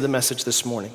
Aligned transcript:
the 0.00 0.08
message 0.08 0.42
this 0.42 0.64
morning. 0.64 0.92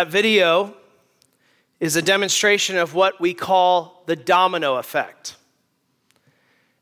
That 0.00 0.08
video 0.08 0.72
is 1.78 1.94
a 1.94 2.00
demonstration 2.00 2.78
of 2.78 2.94
what 2.94 3.20
we 3.20 3.34
call 3.34 4.02
the 4.06 4.16
domino 4.16 4.76
effect. 4.76 5.36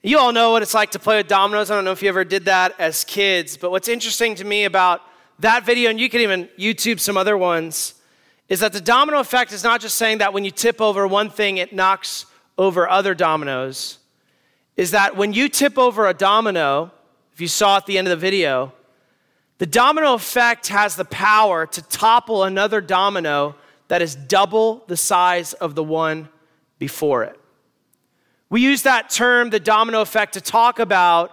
You 0.04 0.20
all 0.20 0.32
know 0.32 0.52
what 0.52 0.62
it's 0.62 0.72
like 0.72 0.92
to 0.92 1.00
play 1.00 1.16
with 1.16 1.26
dominoes. 1.26 1.68
I 1.68 1.74
don't 1.74 1.84
know 1.84 1.90
if 1.90 2.00
you 2.00 2.08
ever 2.10 2.24
did 2.24 2.44
that 2.44 2.76
as 2.78 3.04
kids, 3.04 3.56
but 3.56 3.72
what's 3.72 3.88
interesting 3.88 4.36
to 4.36 4.44
me 4.44 4.66
about 4.66 5.00
that 5.40 5.66
video, 5.66 5.90
and 5.90 5.98
you 5.98 6.08
can 6.08 6.20
even 6.20 6.48
YouTube 6.56 7.00
some 7.00 7.16
other 7.16 7.36
ones, 7.36 7.94
is 8.48 8.60
that 8.60 8.72
the 8.72 8.80
domino 8.80 9.18
effect 9.18 9.52
is 9.52 9.64
not 9.64 9.80
just 9.80 9.96
saying 9.96 10.18
that 10.18 10.32
when 10.32 10.44
you 10.44 10.52
tip 10.52 10.80
over 10.80 11.04
one 11.04 11.28
thing, 11.28 11.56
it 11.56 11.72
knocks 11.72 12.24
over 12.56 12.88
other 12.88 13.16
dominoes. 13.16 13.98
Is 14.76 14.92
that 14.92 15.16
when 15.16 15.32
you 15.32 15.48
tip 15.48 15.76
over 15.76 16.06
a 16.06 16.14
domino, 16.14 16.92
if 17.32 17.40
you 17.40 17.48
saw 17.48 17.78
at 17.78 17.86
the 17.86 17.98
end 17.98 18.06
of 18.06 18.10
the 18.10 18.16
video, 18.24 18.72
the 19.58 19.66
domino 19.66 20.14
effect 20.14 20.68
has 20.68 20.96
the 20.96 21.04
power 21.04 21.66
to 21.66 21.82
topple 21.82 22.44
another 22.44 22.80
domino 22.80 23.56
that 23.88 24.02
is 24.02 24.14
double 24.14 24.84
the 24.86 24.96
size 24.96 25.52
of 25.54 25.74
the 25.74 25.82
one 25.82 26.28
before 26.78 27.24
it. 27.24 27.38
We 28.50 28.62
use 28.62 28.82
that 28.82 29.10
term, 29.10 29.50
the 29.50 29.60
domino 29.60 30.00
effect, 30.00 30.34
to 30.34 30.40
talk 30.40 30.78
about 30.78 31.32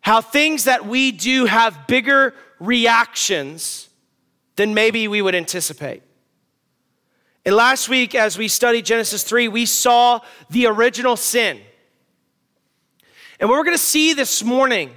how 0.00 0.20
things 0.20 0.64
that 0.64 0.86
we 0.86 1.12
do 1.12 1.44
have 1.44 1.86
bigger 1.86 2.34
reactions 2.58 3.88
than 4.56 4.74
maybe 4.74 5.06
we 5.08 5.22
would 5.22 5.34
anticipate. 5.34 6.02
And 7.46 7.54
last 7.54 7.88
week, 7.88 8.14
as 8.14 8.38
we 8.38 8.48
studied 8.48 8.86
Genesis 8.86 9.22
3, 9.22 9.48
we 9.48 9.66
saw 9.66 10.20
the 10.48 10.66
original 10.66 11.16
sin. 11.16 11.60
And 13.38 13.50
what 13.50 13.56
we're 13.56 13.64
going 13.64 13.76
to 13.76 13.82
see 13.82 14.14
this 14.14 14.42
morning 14.42 14.94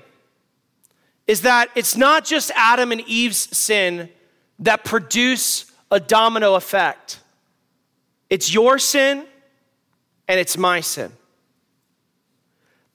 is 1.28 1.42
that 1.42 1.70
it's 1.75 1.97
not 1.97 2.25
just 2.25 2.52
Adam 2.56 2.92
and 2.92 3.02
Eve's 3.02 3.56
sin 3.56 4.09
that 4.59 4.83
produce 4.83 5.72
a 5.92 6.00
domino 6.00 6.56
effect. 6.56 7.20
It's 8.30 8.53
your 8.53 8.80
sin 8.80 9.25
and 10.28 10.39
it's 10.39 10.58
my 10.58 10.80
sin. 10.81 11.11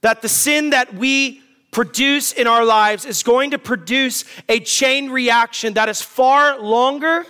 That 0.00 0.22
the 0.22 0.28
sin 0.28 0.70
that 0.70 0.94
we 0.94 1.42
produce 1.70 2.32
in 2.32 2.46
our 2.46 2.64
lives 2.64 3.04
is 3.04 3.22
going 3.22 3.52
to 3.52 3.58
produce 3.58 4.24
a 4.48 4.60
chain 4.60 5.10
reaction 5.10 5.74
that 5.74 5.88
is 5.88 6.02
far 6.02 6.58
longer 6.58 7.24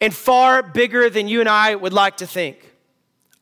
and 0.00 0.14
far 0.14 0.62
bigger 0.62 1.10
than 1.10 1.26
you 1.26 1.40
and 1.40 1.48
I 1.48 1.74
would 1.74 1.92
like 1.92 2.18
to 2.18 2.26
think. 2.26 2.64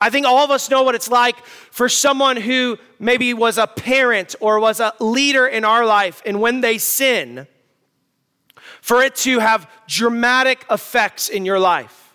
I 0.00 0.10
think 0.10 0.26
all 0.26 0.44
of 0.44 0.50
us 0.50 0.68
know 0.68 0.82
what 0.82 0.94
it's 0.94 1.10
like 1.10 1.44
for 1.44 1.88
someone 1.88 2.36
who 2.36 2.78
maybe 2.98 3.32
was 3.32 3.56
a 3.56 3.66
parent 3.66 4.34
or 4.40 4.60
was 4.60 4.78
a 4.80 4.92
leader 5.00 5.46
in 5.46 5.64
our 5.64 5.86
life, 5.86 6.22
and 6.26 6.40
when 6.40 6.60
they 6.60 6.78
sin, 6.78 7.46
for 8.82 9.02
it 9.02 9.16
to 9.16 9.38
have 9.38 9.68
dramatic 9.88 10.64
effects 10.70 11.28
in 11.28 11.44
your 11.44 11.58
life. 11.58 12.14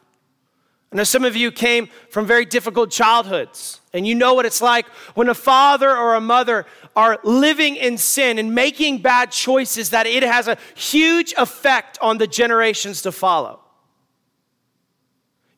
I 0.94 0.98
know 0.98 1.04
some 1.06 1.24
of 1.24 1.36
you 1.36 1.52
came 1.52 1.88
from 2.10 2.26
very 2.26 2.46
difficult 2.46 2.92
childhoods, 2.92 3.80
and 3.94 4.06
you 4.06 4.14
know 4.14 4.34
what 4.34 4.46
it's 4.46 4.62
like 4.62 4.86
when 5.16 5.30
a 5.30 5.34
father 5.34 5.90
or 5.90 6.16
a 6.16 6.22
mother 6.22 6.66
are 6.96 7.18
living 7.24 7.78
in 7.78 7.98
sin 7.98 8.38
and 8.38 8.54
making 8.54 9.02
bad 9.02 9.32
choices, 9.32 9.90
that 9.92 10.06
it 10.06 10.22
has 10.24 10.48
a 10.48 10.58
huge 10.76 11.34
effect 11.38 11.98
on 12.02 12.18
the 12.18 12.28
generations 12.28 13.02
to 13.04 13.12
follow. 13.12 13.62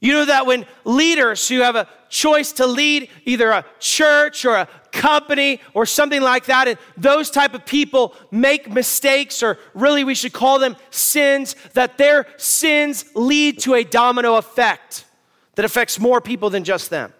You 0.04 0.12
know 0.12 0.26
that 0.26 0.46
when 0.46 0.66
leaders 0.84 1.48
who 1.48 1.62
have 1.62 1.78
a 1.78 1.88
choice 2.10 2.52
to 2.52 2.68
lead 2.68 3.08
either 3.24 3.52
a 3.52 3.64
church 3.80 4.44
or 4.44 4.56
a 4.56 4.68
company 4.92 5.62
or 5.74 5.86
something 5.86 6.22
like 6.22 6.48
that, 6.48 6.68
and 6.68 6.78
those 6.98 7.32
type 7.32 7.54
of 7.54 7.66
people 7.66 8.14
make 8.30 8.70
mistakes, 8.70 9.42
or 9.42 9.58
really 9.74 10.04
we 10.04 10.14
should 10.14 10.34
call 10.34 10.60
them 10.60 10.76
sins, 10.90 11.56
that 11.74 11.98
their 11.98 12.28
sins 12.36 13.06
lead 13.16 13.60
to 13.60 13.76
a 13.76 13.86
domino 13.86 14.36
effect 14.36 15.06
that 15.56 15.64
affects 15.64 15.98
more 15.98 16.20
people 16.20 16.50
than 16.50 16.66
just 16.66 16.90
them. 16.90 17.14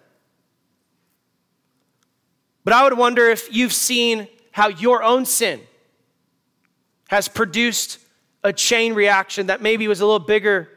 But 2.64 2.74
I 2.74 2.84
would 2.84 2.98
wonder 2.98 3.30
if 3.30 3.48
you've 3.50 3.72
seen 3.72 4.28
how 4.52 4.68
your 4.68 5.02
own 5.02 5.24
sin 5.24 5.62
has 7.08 7.28
produced 7.28 7.98
a 8.42 8.52
chain 8.52 8.92
reaction 8.92 9.46
that 9.46 9.62
maybe 9.62 9.88
was 9.88 10.02
a 10.02 10.04
little 10.04 10.26
bigger 10.26 10.68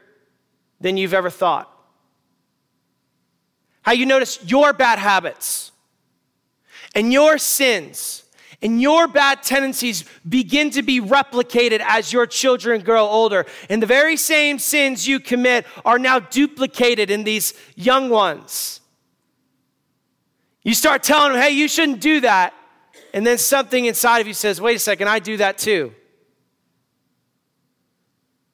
than 0.80 0.96
you've 0.96 1.12
ever 1.12 1.28
thought. 1.28 1.74
How 3.88 3.94
you 3.94 4.04
notice 4.04 4.38
your 4.44 4.74
bad 4.74 4.98
habits 4.98 5.72
and 6.94 7.10
your 7.10 7.38
sins 7.38 8.22
and 8.60 8.82
your 8.82 9.08
bad 9.08 9.42
tendencies 9.42 10.04
begin 10.28 10.68
to 10.72 10.82
be 10.82 11.00
replicated 11.00 11.80
as 11.80 12.12
your 12.12 12.26
children 12.26 12.82
grow 12.82 13.06
older. 13.06 13.46
And 13.70 13.82
the 13.82 13.86
very 13.86 14.18
same 14.18 14.58
sins 14.58 15.08
you 15.08 15.18
commit 15.18 15.64
are 15.86 15.98
now 15.98 16.18
duplicated 16.18 17.10
in 17.10 17.24
these 17.24 17.54
young 17.76 18.10
ones. 18.10 18.82
You 20.64 20.74
start 20.74 21.02
telling 21.02 21.32
them, 21.32 21.40
hey, 21.40 21.52
you 21.52 21.66
shouldn't 21.66 22.02
do 22.02 22.20
that. 22.20 22.52
And 23.14 23.26
then 23.26 23.38
something 23.38 23.86
inside 23.86 24.18
of 24.18 24.26
you 24.26 24.34
says, 24.34 24.60
wait 24.60 24.76
a 24.76 24.80
second, 24.80 25.08
I 25.08 25.18
do 25.18 25.38
that 25.38 25.56
too. 25.56 25.94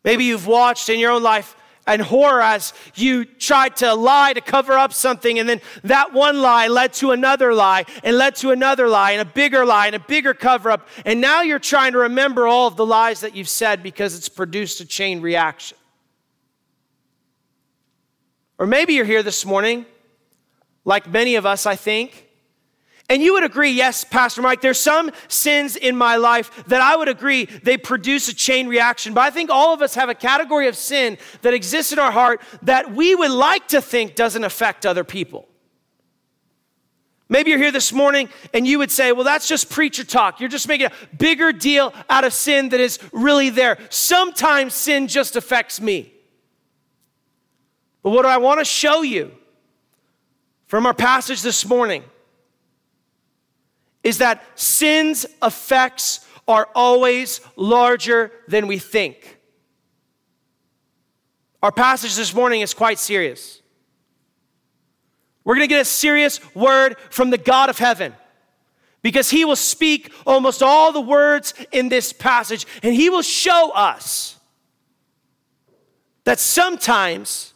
Maybe 0.05 0.27
you've 0.27 0.47
watched 0.47 0.89
in 0.89 1.01
your 1.01 1.11
own 1.11 1.25
life 1.25 1.57
and 1.87 2.01
horror 2.01 2.41
as 2.41 2.73
you 2.95 3.25
tried 3.25 3.77
to 3.77 3.95
lie 3.95 4.33
to 4.33 4.41
cover 4.41 4.73
up 4.73 4.93
something, 4.93 5.39
and 5.39 5.49
then 5.49 5.61
that 5.83 6.13
one 6.13 6.41
lie 6.41 6.69
led 6.69 6.93
to 6.95 7.11
another 7.11 7.53
lie, 7.53 7.85
and 8.03 8.17
led 8.17 8.35
to 8.37 8.51
another 8.51 8.89
lie, 8.89 9.13
and 9.13 9.21
a 9.21 9.31
bigger 9.31 9.65
lie, 9.65 9.87
and 9.87 9.95
a 9.95 10.01
bigger 10.01 10.35
cover 10.35 10.71
up. 10.71 10.89
And 11.05 11.21
now 11.21 11.43
you're 11.43 11.59
trying 11.59 11.93
to 11.93 11.99
remember 11.99 12.47
all 12.47 12.67
of 12.67 12.77
the 12.77 12.87
lies 12.87 13.21
that 13.21 13.37
you've 13.37 13.49
said 13.49 13.83
because 13.83 14.17
it's 14.17 14.29
produced 14.29 14.81
a 14.81 14.87
chain 14.87 15.21
reaction. 15.21 15.77
Or 18.59 18.67
maybe 18.67 18.95
you're 18.95 19.05
here 19.05 19.23
this 19.23 19.45
morning, 19.45 19.85
like 20.85 21.09
many 21.09 21.35
of 21.35 21.45
us, 21.45 21.67
I 21.67 21.77
think, 21.77 22.29
and 23.11 23.23
you 23.23 23.35
would 23.35 23.45
agree, 23.45 23.71
yes, 23.71 24.03
Pastor 24.03 24.41
Mike, 24.41 24.63
there's 24.63 24.81
some 24.81 25.11
sins 25.29 25.77
in 25.77 25.95
my 25.95 26.17
life 26.17 26.65
that 26.69 26.81
I 26.81 26.97
would 26.97 27.09
agree 27.09 27.45
they 27.45 27.77
produce 27.77 28.29
a 28.29 28.35
chain 28.35 28.67
reaction. 28.67 29.13
But 29.13 29.23
I 29.23 29.31
think 29.31 29.51
all 29.51 29.75
of 29.75 29.83
us 29.83 29.95
have 29.95 30.09
a 30.09 30.15
category 30.15 30.69
of 30.69 30.77
sin 30.77 31.19
that 31.43 31.53
exists 31.53 31.93
in 31.93 31.99
our 31.99 32.11
heart 32.11 32.41
that 32.63 32.95
we 32.95 33.15
would 33.15 33.31
like 33.31 33.69
to 33.69 33.83
think 33.83 34.15
doesn't 34.15 34.43
affect 34.43 34.87
other 34.87 35.05
people. 35.05 35.47
Maybe 37.29 37.51
you're 37.51 37.59
here 37.59 37.73
this 37.73 37.93
morning 37.93 38.31
and 38.55 38.67
you 38.67 38.79
would 38.79 38.91
say, 38.91 39.13
well, 39.13 39.25
that's 39.25 39.49
just 39.49 39.69
preacher 39.69 40.05
talk. 40.05 40.41
You're 40.41 40.49
just 40.49 40.69
making 40.69 40.87
a 40.87 41.17
bigger 41.17 41.53
deal 41.53 41.93
out 42.09 42.25
of 42.25 42.33
sin 42.33 42.71
that 42.71 42.81
is 42.81 42.99
really 43.13 43.51
there. 43.51 43.79
Sometimes 43.91 44.73
sin 44.73 45.09
just 45.09 45.37
affects 45.37 45.79
me. 45.79 46.13
But 48.03 48.11
what 48.11 48.23
do 48.23 48.29
I 48.29 48.39
want 48.39 48.61
to 48.61 48.65
show 48.65 49.03
you 49.03 49.31
from 50.67 50.87
our 50.87 50.95
passage 50.95 51.43
this 51.43 51.67
morning 51.67 52.05
is 54.05 54.19
that 54.19 54.45
sin's 54.55 55.27
effects 55.43 56.29
are 56.47 56.69
always 56.75 57.41
larger 57.57 58.31
than 58.47 58.67
we 58.67 58.79
think. 58.79 59.39
Our 61.63 61.73
passage 61.73 62.15
this 62.15 62.35
morning 62.35 62.61
is 62.61 62.75
quite 62.75 62.99
serious. 62.99 63.63
We're 65.43 65.55
going 65.55 65.67
to 65.67 65.75
get 65.75 65.81
a 65.81 65.87
serious 65.87 66.39
word 66.55 66.97
from 67.09 67.31
the 67.31 67.39
God 67.39 67.71
of 67.71 67.79
heaven 67.79 68.15
because 69.01 69.31
he 69.31 69.45
will 69.45 69.57
speak 69.57 70.13
almost 70.27 70.63
all 70.63 70.93
the 70.93 71.01
words 71.01 71.55
in 71.73 71.89
this 71.89 72.13
passage 72.13 72.67
and 72.83 72.95
he 72.95 73.09
will 73.09 73.23
show 73.23 73.71
us 73.75 74.39
that 76.25 76.39
sometimes, 76.39 77.53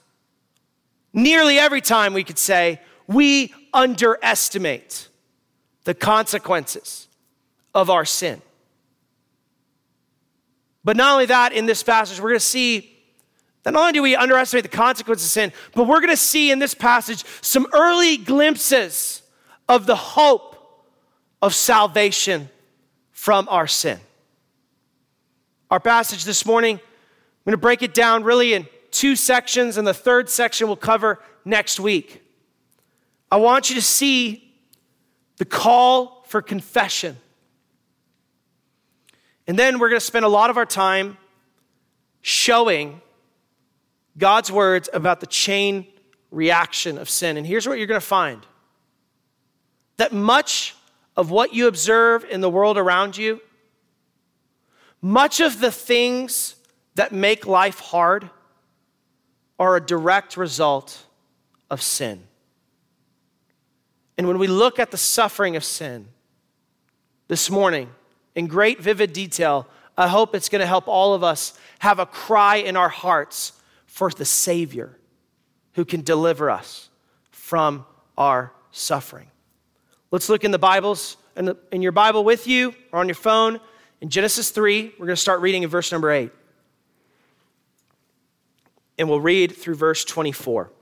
nearly 1.12 1.58
every 1.58 1.80
time 1.80 2.12
we 2.12 2.24
could 2.24 2.38
say, 2.38 2.80
we 3.06 3.54
underestimate 3.72 5.07
the 5.88 5.94
consequences 5.94 7.08
of 7.72 7.88
our 7.88 8.04
sin. 8.04 8.42
But 10.84 10.98
not 10.98 11.14
only 11.14 11.24
that, 11.24 11.54
in 11.54 11.64
this 11.64 11.82
passage, 11.82 12.20
we're 12.20 12.28
going 12.28 12.40
to 12.40 12.44
see 12.44 12.94
that 13.62 13.72
not 13.72 13.80
only 13.80 13.92
do 13.92 14.02
we 14.02 14.14
underestimate 14.14 14.64
the 14.64 14.68
consequences 14.68 15.28
of 15.28 15.30
sin, 15.30 15.50
but 15.74 15.86
we're 15.86 16.00
going 16.00 16.10
to 16.10 16.16
see 16.18 16.50
in 16.50 16.58
this 16.58 16.74
passage 16.74 17.24
some 17.40 17.66
early 17.72 18.18
glimpses 18.18 19.22
of 19.66 19.86
the 19.86 19.96
hope 19.96 20.84
of 21.40 21.54
salvation 21.54 22.50
from 23.12 23.48
our 23.48 23.66
sin. 23.66 23.98
Our 25.70 25.80
passage 25.80 26.24
this 26.24 26.44
morning, 26.44 26.74
I'm 26.76 27.44
going 27.46 27.52
to 27.52 27.56
break 27.56 27.82
it 27.82 27.94
down 27.94 28.24
really 28.24 28.52
in 28.52 28.66
two 28.90 29.16
sections, 29.16 29.78
and 29.78 29.86
the 29.86 29.94
third 29.94 30.28
section 30.28 30.66
we'll 30.66 30.76
cover 30.76 31.18
next 31.46 31.80
week. 31.80 32.22
I 33.32 33.38
want 33.38 33.70
you 33.70 33.76
to 33.76 33.82
see 33.82 34.47
the 35.38 35.44
call 35.44 36.24
for 36.26 36.42
confession. 36.42 37.16
And 39.46 39.58
then 39.58 39.78
we're 39.78 39.88
going 39.88 40.00
to 40.00 40.04
spend 40.04 40.24
a 40.24 40.28
lot 40.28 40.50
of 40.50 40.56
our 40.56 40.66
time 40.66 41.16
showing 42.20 43.00
God's 44.18 44.52
words 44.52 44.90
about 44.92 45.20
the 45.20 45.26
chain 45.26 45.86
reaction 46.30 46.98
of 46.98 47.08
sin. 47.08 47.36
And 47.36 47.46
here's 47.46 47.66
what 47.66 47.78
you're 47.78 47.86
going 47.86 48.00
to 48.00 48.06
find 48.06 48.44
that 49.96 50.12
much 50.12 50.76
of 51.16 51.30
what 51.30 51.52
you 51.52 51.66
observe 51.66 52.24
in 52.24 52.40
the 52.40 52.50
world 52.50 52.78
around 52.78 53.16
you, 53.16 53.40
much 55.02 55.40
of 55.40 55.58
the 55.58 55.72
things 55.72 56.54
that 56.94 57.10
make 57.10 57.46
life 57.46 57.80
hard, 57.80 58.30
are 59.58 59.74
a 59.74 59.80
direct 59.84 60.36
result 60.36 61.04
of 61.68 61.82
sin. 61.82 62.22
And 64.18 64.26
when 64.26 64.38
we 64.38 64.48
look 64.48 64.80
at 64.80 64.90
the 64.90 64.96
suffering 64.96 65.54
of 65.54 65.62
sin 65.62 66.08
this 67.28 67.48
morning 67.48 67.88
in 68.34 68.48
great, 68.48 68.80
vivid 68.80 69.12
detail, 69.12 69.68
I 69.96 70.08
hope 70.08 70.34
it's 70.34 70.48
going 70.48 70.60
to 70.60 70.66
help 70.66 70.88
all 70.88 71.14
of 71.14 71.22
us 71.22 71.58
have 71.78 72.00
a 72.00 72.06
cry 72.06 72.56
in 72.56 72.76
our 72.76 72.88
hearts 72.88 73.52
for 73.86 74.10
the 74.10 74.24
Savior 74.24 74.98
who 75.74 75.84
can 75.84 76.02
deliver 76.02 76.50
us 76.50 76.88
from 77.30 77.86
our 78.16 78.52
suffering. 78.72 79.28
Let's 80.10 80.28
look 80.28 80.42
in 80.42 80.50
the 80.50 80.58
Bibles, 80.58 81.16
in, 81.36 81.82
your 81.82 81.92
Bible 81.92 82.24
with 82.24 82.48
you 82.48 82.74
or 82.90 82.98
on 82.98 83.06
your 83.06 83.14
phone. 83.14 83.60
In 84.00 84.08
Genesis 84.08 84.50
3, 84.50 84.94
we're 84.98 85.06
going 85.06 85.14
to 85.14 85.16
start 85.16 85.40
reading 85.40 85.62
in 85.62 85.68
verse 85.68 85.92
number 85.92 86.10
8. 86.10 86.32
And 88.98 89.08
we'll 89.08 89.20
read 89.20 89.54
through 89.54 89.76
verse 89.76 90.04
24. 90.04 90.72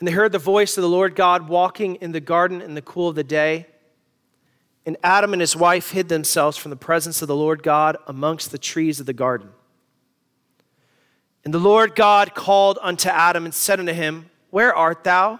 And 0.00 0.08
they 0.08 0.12
heard 0.12 0.32
the 0.32 0.38
voice 0.38 0.76
of 0.78 0.82
the 0.82 0.88
Lord 0.88 1.14
God 1.14 1.48
walking 1.48 1.96
in 1.96 2.12
the 2.12 2.20
garden 2.20 2.62
in 2.62 2.74
the 2.74 2.82
cool 2.82 3.08
of 3.08 3.14
the 3.14 3.22
day. 3.22 3.66
And 4.86 4.96
Adam 5.04 5.34
and 5.34 5.42
his 5.42 5.54
wife 5.54 5.90
hid 5.90 6.08
themselves 6.08 6.56
from 6.56 6.70
the 6.70 6.76
presence 6.76 7.20
of 7.20 7.28
the 7.28 7.36
Lord 7.36 7.62
God 7.62 7.98
amongst 8.06 8.50
the 8.50 8.58
trees 8.58 8.98
of 8.98 9.04
the 9.04 9.12
garden. 9.12 9.50
And 11.44 11.52
the 11.52 11.58
Lord 11.58 11.94
God 11.94 12.34
called 12.34 12.78
unto 12.80 13.10
Adam 13.10 13.44
and 13.44 13.54
said 13.54 13.78
unto 13.78 13.92
him, 13.92 14.30
Where 14.48 14.74
art 14.74 15.04
thou? 15.04 15.32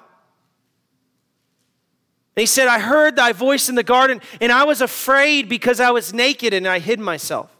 And 2.36 2.42
he 2.42 2.46
said, 2.46 2.68
I 2.68 2.78
heard 2.78 3.16
thy 3.16 3.32
voice 3.32 3.70
in 3.70 3.74
the 3.74 3.82
garden, 3.82 4.20
and 4.42 4.52
I 4.52 4.64
was 4.64 4.82
afraid 4.82 5.48
because 5.48 5.80
I 5.80 5.90
was 5.90 6.12
naked 6.14 6.54
and 6.54 6.68
I 6.68 6.78
hid 6.78 7.00
myself. 7.00 7.50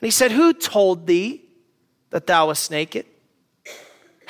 And 0.00 0.06
he 0.06 0.10
said, 0.10 0.32
Who 0.32 0.54
told 0.54 1.06
thee 1.06 1.42
that 2.10 2.26
thou 2.26 2.46
wast 2.46 2.70
naked? 2.70 3.06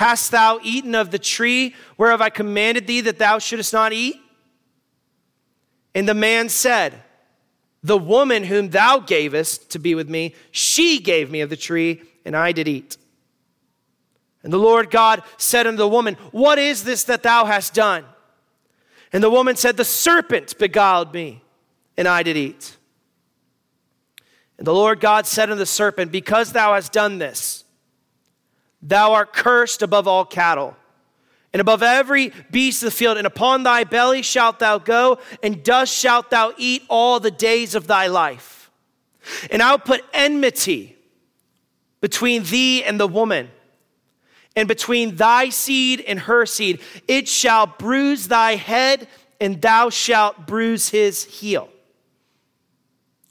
Hast 0.02 0.32
thou 0.32 0.58
eaten 0.64 0.96
of 0.96 1.12
the 1.12 1.18
tree 1.18 1.76
whereof 1.96 2.20
I 2.20 2.28
commanded 2.28 2.88
thee 2.88 3.02
that 3.02 3.20
thou 3.20 3.38
shouldest 3.38 3.72
not 3.72 3.92
eat? 3.92 4.16
And 5.94 6.08
the 6.08 6.12
man 6.12 6.48
said, 6.48 7.00
The 7.84 7.98
woman 7.98 8.42
whom 8.42 8.70
thou 8.70 8.98
gavest 8.98 9.70
to 9.70 9.78
be 9.78 9.94
with 9.94 10.10
me, 10.10 10.34
she 10.50 10.98
gave 10.98 11.30
me 11.30 11.40
of 11.40 11.50
the 11.50 11.56
tree, 11.56 12.02
and 12.24 12.36
I 12.36 12.50
did 12.50 12.66
eat. 12.66 12.96
And 14.42 14.52
the 14.52 14.58
Lord 14.58 14.90
God 14.90 15.22
said 15.36 15.68
unto 15.68 15.76
the 15.76 15.86
woman, 15.86 16.16
What 16.32 16.58
is 16.58 16.82
this 16.82 17.04
that 17.04 17.22
thou 17.22 17.44
hast 17.44 17.72
done? 17.72 18.04
And 19.12 19.22
the 19.22 19.30
woman 19.30 19.54
said, 19.54 19.76
The 19.76 19.84
serpent 19.84 20.58
beguiled 20.58 21.14
me, 21.14 21.44
and 21.96 22.08
I 22.08 22.24
did 22.24 22.36
eat. 22.36 22.76
And 24.58 24.66
the 24.66 24.74
Lord 24.74 24.98
God 24.98 25.28
said 25.28 25.48
unto 25.48 25.60
the 25.60 25.64
serpent, 25.64 26.10
Because 26.10 26.50
thou 26.50 26.74
hast 26.74 26.92
done 26.92 27.18
this, 27.18 27.61
thou 28.82 29.12
art 29.12 29.32
cursed 29.32 29.82
above 29.82 30.08
all 30.08 30.24
cattle 30.24 30.76
and 31.52 31.60
above 31.60 31.82
every 31.82 32.32
beast 32.50 32.82
of 32.82 32.86
the 32.86 32.96
field, 32.96 33.18
and 33.18 33.26
upon 33.26 33.62
thy 33.62 33.84
belly 33.84 34.22
shalt 34.22 34.58
thou 34.58 34.78
go, 34.78 35.18
and 35.42 35.62
dust 35.62 35.94
shalt 35.94 36.30
thou 36.30 36.52
eat 36.56 36.82
all 36.88 37.20
the 37.20 37.30
days 37.30 37.74
of 37.74 37.86
thy 37.86 38.06
life. 38.06 38.70
And 39.50 39.62
I'll 39.62 39.78
put 39.78 40.02
enmity 40.14 40.96
between 42.00 42.44
thee 42.44 42.82
and 42.82 42.98
the 42.98 43.06
woman, 43.06 43.50
and 44.56 44.66
between 44.66 45.16
thy 45.16 45.50
seed 45.50 46.00
and 46.00 46.20
her 46.20 46.46
seed. 46.46 46.80
It 47.06 47.28
shall 47.28 47.66
bruise 47.66 48.28
thy 48.28 48.56
head, 48.56 49.06
and 49.40 49.60
thou 49.60 49.90
shalt 49.90 50.46
bruise 50.46 50.88
his 50.88 51.24
heel. 51.24 51.68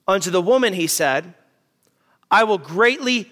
Unto 0.08 0.30
the 0.30 0.42
woman 0.42 0.74
he 0.74 0.88
said, 0.88 1.34
I 2.30 2.44
will 2.44 2.58
greatly 2.58 3.32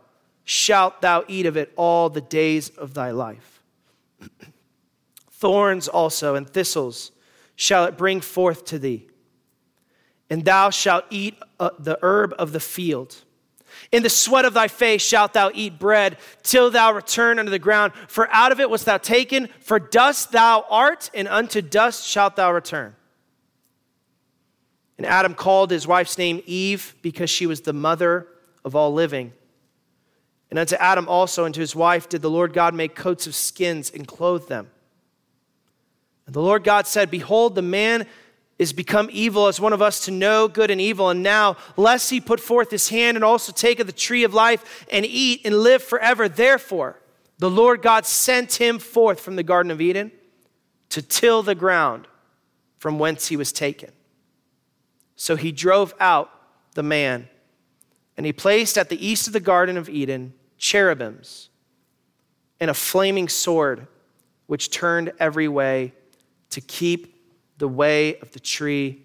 shalt 0.51 0.99
thou 0.99 1.23
eat 1.29 1.45
of 1.45 1.55
it 1.55 1.71
all 1.77 2.09
the 2.09 2.19
days 2.19 2.67
of 2.71 2.93
thy 2.93 3.09
life. 3.09 3.63
Thorns 5.31 5.87
also 5.87 6.35
and 6.35 6.47
thistles 6.49 7.13
shall 7.55 7.85
it 7.85 7.97
bring 7.97 8.19
forth 8.19 8.65
to 8.65 8.77
thee, 8.77 9.07
and 10.29 10.43
thou 10.43 10.69
shalt 10.69 11.05
eat 11.09 11.37
uh, 11.57 11.69
the 11.79 11.97
herb 12.01 12.33
of 12.37 12.51
the 12.51 12.59
field. 12.59 13.23
In 13.93 14.03
the 14.03 14.09
sweat 14.09 14.43
of 14.43 14.53
thy 14.53 14.67
face 14.67 15.01
shalt 15.01 15.31
thou 15.31 15.51
eat 15.53 15.79
bread 15.79 16.17
till 16.43 16.69
thou 16.69 16.91
return 16.91 17.39
unto 17.39 17.49
the 17.49 17.57
ground, 17.57 17.93
for 18.09 18.27
out 18.29 18.51
of 18.51 18.59
it 18.59 18.69
wast 18.69 18.85
thou 18.85 18.97
taken, 18.97 19.47
for 19.61 19.79
dust 19.79 20.33
thou 20.33 20.65
art, 20.69 21.09
and 21.13 21.29
unto 21.29 21.61
dust 21.61 22.05
shalt 22.05 22.35
thou 22.35 22.51
return. 22.51 22.93
And 24.97 25.05
Adam 25.05 25.33
called 25.33 25.71
his 25.71 25.87
wife's 25.87 26.17
name 26.17 26.43
Eve 26.45 26.93
because 27.01 27.29
she 27.29 27.47
was 27.47 27.61
the 27.61 27.73
mother 27.73 28.27
of 28.65 28.75
all 28.75 28.93
living. 28.93 29.31
And 30.51 30.59
unto 30.59 30.75
Adam 30.75 31.07
also 31.07 31.45
and 31.45 31.55
to 31.55 31.61
his 31.61 31.75
wife 31.75 32.09
did 32.09 32.21
the 32.21 32.29
Lord 32.29 32.53
God 32.53 32.75
make 32.75 32.93
coats 32.93 33.25
of 33.25 33.33
skins 33.33 33.89
and 33.89 34.05
clothe 34.05 34.47
them. 34.49 34.69
And 36.27 36.35
the 36.35 36.41
Lord 36.41 36.65
God 36.65 36.85
said, 36.85 37.09
Behold, 37.09 37.55
the 37.55 37.61
man 37.61 38.05
is 38.59 38.73
become 38.73 39.09
evil 39.11 39.47
as 39.47 39.59
one 39.59 39.73
of 39.73 39.81
us 39.81 40.05
to 40.05 40.11
know 40.11 40.47
good 40.49 40.69
and 40.69 40.79
evil. 40.79 41.09
And 41.09 41.23
now, 41.23 41.55
lest 41.77 42.09
he 42.09 42.21
put 42.21 42.39
forth 42.39 42.69
his 42.69 42.89
hand 42.89 43.17
and 43.17 43.23
also 43.23 43.51
take 43.51 43.79
of 43.79 43.87
the 43.87 43.93
tree 43.93 44.23
of 44.23 44.33
life 44.33 44.85
and 44.91 45.05
eat 45.05 45.41
and 45.45 45.57
live 45.57 45.81
forever. 45.81 46.29
Therefore, 46.29 46.99
the 47.39 47.49
Lord 47.49 47.81
God 47.81 48.05
sent 48.05 48.55
him 48.55 48.77
forth 48.77 49.19
from 49.19 49.35
the 49.35 49.43
Garden 49.43 49.71
of 49.71 49.81
Eden 49.81 50.11
to 50.89 51.01
till 51.01 51.41
the 51.41 51.55
ground 51.55 52.07
from 52.77 52.99
whence 52.99 53.29
he 53.29 53.37
was 53.37 53.51
taken. 53.51 53.91
So 55.15 55.35
he 55.35 55.51
drove 55.51 55.93
out 55.99 56.29
the 56.73 56.83
man, 56.83 57.29
and 58.17 58.25
he 58.25 58.33
placed 58.33 58.77
at 58.77 58.89
the 58.89 59.05
east 59.05 59.27
of 59.27 59.33
the 59.33 59.39
Garden 59.39 59.77
of 59.77 59.89
Eden 59.89 60.33
cherubims 60.61 61.49
and 62.59 62.69
a 62.69 62.73
flaming 62.73 63.27
sword 63.27 63.87
which 64.45 64.69
turned 64.69 65.11
every 65.19 65.47
way 65.47 65.91
to 66.51 66.61
keep 66.61 67.15
the 67.57 67.67
way 67.67 68.17
of 68.19 68.31
the 68.31 68.39
tree 68.39 69.03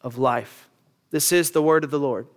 of 0.00 0.16
life. 0.16 0.70
This 1.10 1.32
is 1.32 1.50
the 1.50 1.62
word 1.62 1.84
of 1.84 1.90
the 1.90 1.98
Lord. 1.98 2.28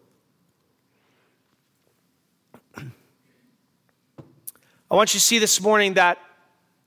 I 4.90 4.96
want 4.96 5.14
you 5.14 5.20
to 5.20 5.26
see 5.26 5.38
this 5.38 5.62
morning 5.62 5.94
that 5.94 6.18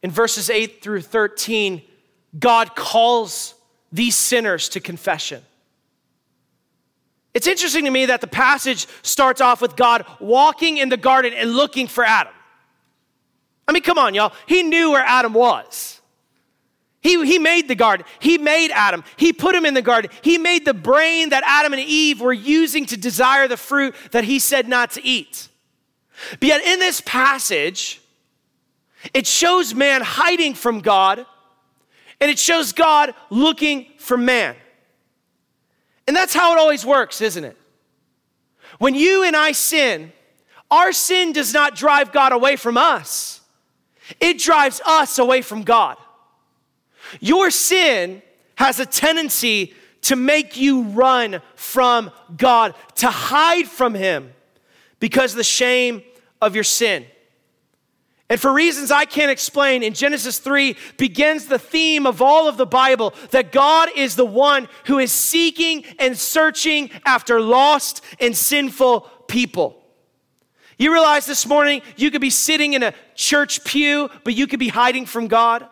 in 0.02 0.10
verses 0.10 0.50
8 0.50 0.82
through 0.82 1.02
13, 1.02 1.82
God 2.38 2.74
calls 2.74 3.54
these 3.92 4.16
sinners 4.16 4.70
to 4.70 4.80
confession. 4.80 5.42
It's 7.32 7.46
interesting 7.46 7.84
to 7.84 7.90
me 7.90 8.06
that 8.06 8.20
the 8.20 8.26
passage 8.26 8.86
starts 9.02 9.40
off 9.40 9.62
with 9.62 9.76
God 9.76 10.04
walking 10.18 10.78
in 10.78 10.88
the 10.88 10.96
garden 10.96 11.32
and 11.32 11.52
looking 11.52 11.86
for 11.86 12.04
Adam. 12.04 12.32
I 13.68 13.72
mean, 13.72 13.82
come 13.82 13.98
on, 13.98 14.14
y'all. 14.14 14.32
He 14.46 14.62
knew 14.62 14.90
where 14.90 15.04
Adam 15.04 15.32
was. 15.32 16.00
He, 17.02 17.24
he 17.24 17.38
made 17.38 17.68
the 17.68 17.74
garden. 17.74 18.04
He 18.18 18.36
made 18.36 18.72
Adam. 18.72 19.04
He 19.16 19.32
put 19.32 19.54
him 19.54 19.64
in 19.64 19.74
the 19.74 19.82
garden. 19.82 20.10
He 20.22 20.38
made 20.38 20.64
the 20.64 20.74
brain 20.74 21.30
that 21.30 21.42
Adam 21.46 21.72
and 21.72 21.80
Eve 21.80 22.20
were 22.20 22.32
using 22.32 22.84
to 22.86 22.96
desire 22.96 23.48
the 23.48 23.56
fruit 23.56 23.94
that 24.10 24.24
he 24.24 24.38
said 24.38 24.68
not 24.68 24.90
to 24.92 25.04
eat. 25.04 25.48
But 26.40 26.48
yet, 26.48 26.62
in 26.62 26.78
this 26.78 27.00
passage, 27.00 28.02
it 29.14 29.26
shows 29.26 29.74
man 29.74 30.02
hiding 30.02 30.54
from 30.54 30.80
God 30.80 31.24
And 32.20 32.30
it 32.30 32.38
shows 32.38 32.72
God 32.72 33.14
looking 33.30 33.86
for 33.98 34.16
man. 34.16 34.54
And 36.10 36.16
that's 36.16 36.34
how 36.34 36.52
it 36.52 36.58
always 36.58 36.84
works, 36.84 37.20
isn't 37.20 37.44
it? 37.44 37.56
When 38.80 38.96
you 38.96 39.22
and 39.22 39.36
I 39.36 39.52
sin, 39.52 40.10
our 40.68 40.90
sin 40.90 41.32
does 41.32 41.54
not 41.54 41.76
drive 41.76 42.10
God 42.10 42.32
away 42.32 42.56
from 42.56 42.76
us, 42.76 43.40
it 44.18 44.40
drives 44.40 44.80
us 44.84 45.20
away 45.20 45.40
from 45.40 45.62
God. 45.62 45.96
Your 47.20 47.52
sin 47.52 48.22
has 48.56 48.80
a 48.80 48.86
tendency 48.86 49.72
to 50.02 50.16
make 50.16 50.56
you 50.56 50.82
run 50.82 51.42
from 51.54 52.10
God, 52.36 52.74
to 52.96 53.06
hide 53.06 53.68
from 53.68 53.94
Him 53.94 54.32
because 54.98 55.34
of 55.34 55.36
the 55.36 55.44
shame 55.44 56.02
of 56.42 56.56
your 56.56 56.64
sin. 56.64 57.06
And 58.30 58.40
for 58.40 58.52
reasons 58.52 58.92
I 58.92 59.06
can't 59.06 59.32
explain, 59.32 59.82
in 59.82 59.92
Genesis 59.92 60.38
3 60.38 60.76
begins 60.96 61.46
the 61.46 61.58
theme 61.58 62.06
of 62.06 62.22
all 62.22 62.48
of 62.48 62.56
the 62.56 62.64
Bible 62.64 63.12
that 63.32 63.50
God 63.50 63.88
is 63.96 64.14
the 64.14 64.24
one 64.24 64.68
who 64.86 65.00
is 65.00 65.10
seeking 65.10 65.84
and 65.98 66.16
searching 66.16 66.90
after 67.04 67.40
lost 67.40 68.02
and 68.20 68.36
sinful 68.36 69.00
people. 69.26 69.82
You 70.78 70.92
realize 70.92 71.26
this 71.26 71.44
morning 71.44 71.82
you 71.96 72.12
could 72.12 72.20
be 72.20 72.30
sitting 72.30 72.74
in 72.74 72.84
a 72.84 72.94
church 73.16 73.64
pew, 73.64 74.08
but 74.22 74.34
you 74.34 74.46
could 74.46 74.60
be 74.60 74.68
hiding 74.68 75.06
from 75.06 75.26
God? 75.26 75.66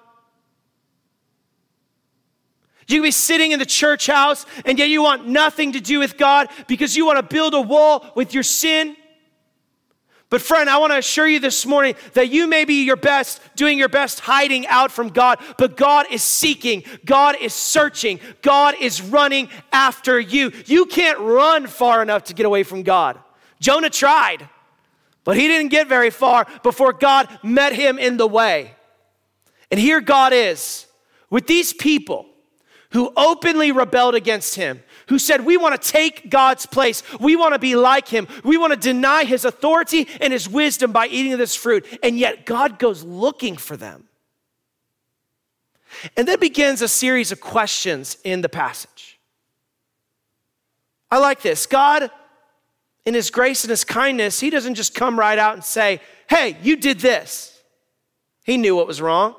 You 2.89 2.99
could 2.99 3.07
be 3.07 3.13
sitting 3.13 3.53
in 3.53 3.61
the 3.61 3.67
church 3.67 4.09
house 4.09 4.47
and 4.65 4.81
yet 4.81 4.89
you 4.89 5.01
want 5.01 5.29
nothing 5.29 5.73
to 5.73 5.81
do 5.81 6.01
with 6.01 6.19
God 6.19 6.49
because 6.67 6.97
you 6.97 7.07
want 7.07 7.19
to 7.19 7.23
build 7.23 7.55
a 7.55 7.61
wall 7.61 8.11
with 8.17 8.35
your 8.35 8.43
sin. 8.43 8.97
But, 10.31 10.43
friend, 10.43 10.69
I 10.69 10.77
want 10.77 10.93
to 10.93 10.99
assure 10.99 11.27
you 11.27 11.41
this 11.41 11.65
morning 11.65 11.95
that 12.13 12.29
you 12.29 12.47
may 12.47 12.67
be 12.67 12.85
your 12.85 12.97
best, 12.97 13.41
doing 13.57 13.79
your 13.79 13.89
best, 13.89 14.21
hiding 14.21 14.67
out 14.67 14.93
from 14.93 15.09
God, 15.09 15.39
but 15.57 15.77
God 15.77 16.07
is 16.11 16.23
seeking, 16.23 16.85
God 17.07 17.37
is 17.41 17.55
searching, 17.55 18.21
God 18.43 18.75
is 18.79 19.01
running 19.01 19.49
after 19.73 20.21
you. 20.21 20.53
You 20.67 20.85
can't 20.85 21.19
run 21.19 21.67
far 21.67 22.03
enough 22.03 22.25
to 22.25 22.35
get 22.35 22.45
away 22.45 22.63
from 22.63 22.83
God. 22.83 23.19
Jonah 23.59 23.89
tried, 23.89 24.47
but 25.25 25.37
he 25.37 25.49
didn't 25.49 25.71
get 25.71 25.89
very 25.89 26.11
far 26.11 26.47
before 26.63 26.93
God 26.93 27.27
met 27.43 27.73
him 27.73 27.99
in 27.99 28.19
the 28.19 28.27
way. 28.27 28.75
And 29.71 29.81
here 29.81 30.03
God 30.03 30.35
is 30.35 30.87
with 31.31 31.47
these 31.47 31.73
people 31.73 32.27
who 32.91 33.13
openly 33.17 33.73
rebelled 33.73 34.15
against 34.15 34.55
him 34.55 34.83
who 35.09 35.19
said, 35.19 35.45
We 35.45 35.57
want 35.57 35.81
to 35.81 35.91
take 35.91 36.31
God's 36.31 36.67
place. 36.67 37.03
We 37.19 37.37
want 37.37 37.55
to 37.55 37.59
be 37.59 37.77
like 37.77 38.09
him. 38.09 38.29
We 38.45 38.57
want 38.57 38.73
to 38.73 38.79
deny 38.79 39.25
his 39.25 39.45
authority 39.45 40.09
and 40.21 40.33
his 40.33 40.49
wisdom 40.49 40.93
by 40.93 41.09
eating 41.09 41.37
this 41.37 41.55
fruit. 41.55 41.87
And 42.03 42.19
yet 42.19 42.47
God 42.47 42.79
goes 42.79 43.03
looking 43.03 43.57
for 43.57 43.77
them. 43.77 44.05
And 46.17 46.29
then 46.29 46.39
begins 46.39 46.83
a 46.83 46.89
series 46.89 47.33
of 47.33 47.41
questions 47.41 48.19
in 48.23 48.43
the 48.43 48.49
passage. 48.49 49.19
I 51.11 51.19
like 51.19 51.41
this. 51.41 51.67
God, 51.67 52.11
in 53.05 53.15
his 53.15 53.31
grace 53.31 53.65
and 53.65 53.71
his 53.71 53.85
kindness, 53.85 54.39
he 54.39 54.51
doesn't 54.51 54.75
just 54.75 54.95
come 54.95 55.19
right 55.19 55.39
out 55.39 55.55
and 55.55 55.65
say, 55.65 56.01
Hey, 56.29 56.57
you 56.63 56.77
did 56.77 57.01
this. 57.01 57.59
He 58.45 58.57
knew 58.57 58.77
what 58.77 58.87
was 58.87 59.01
wrong. 59.01 59.35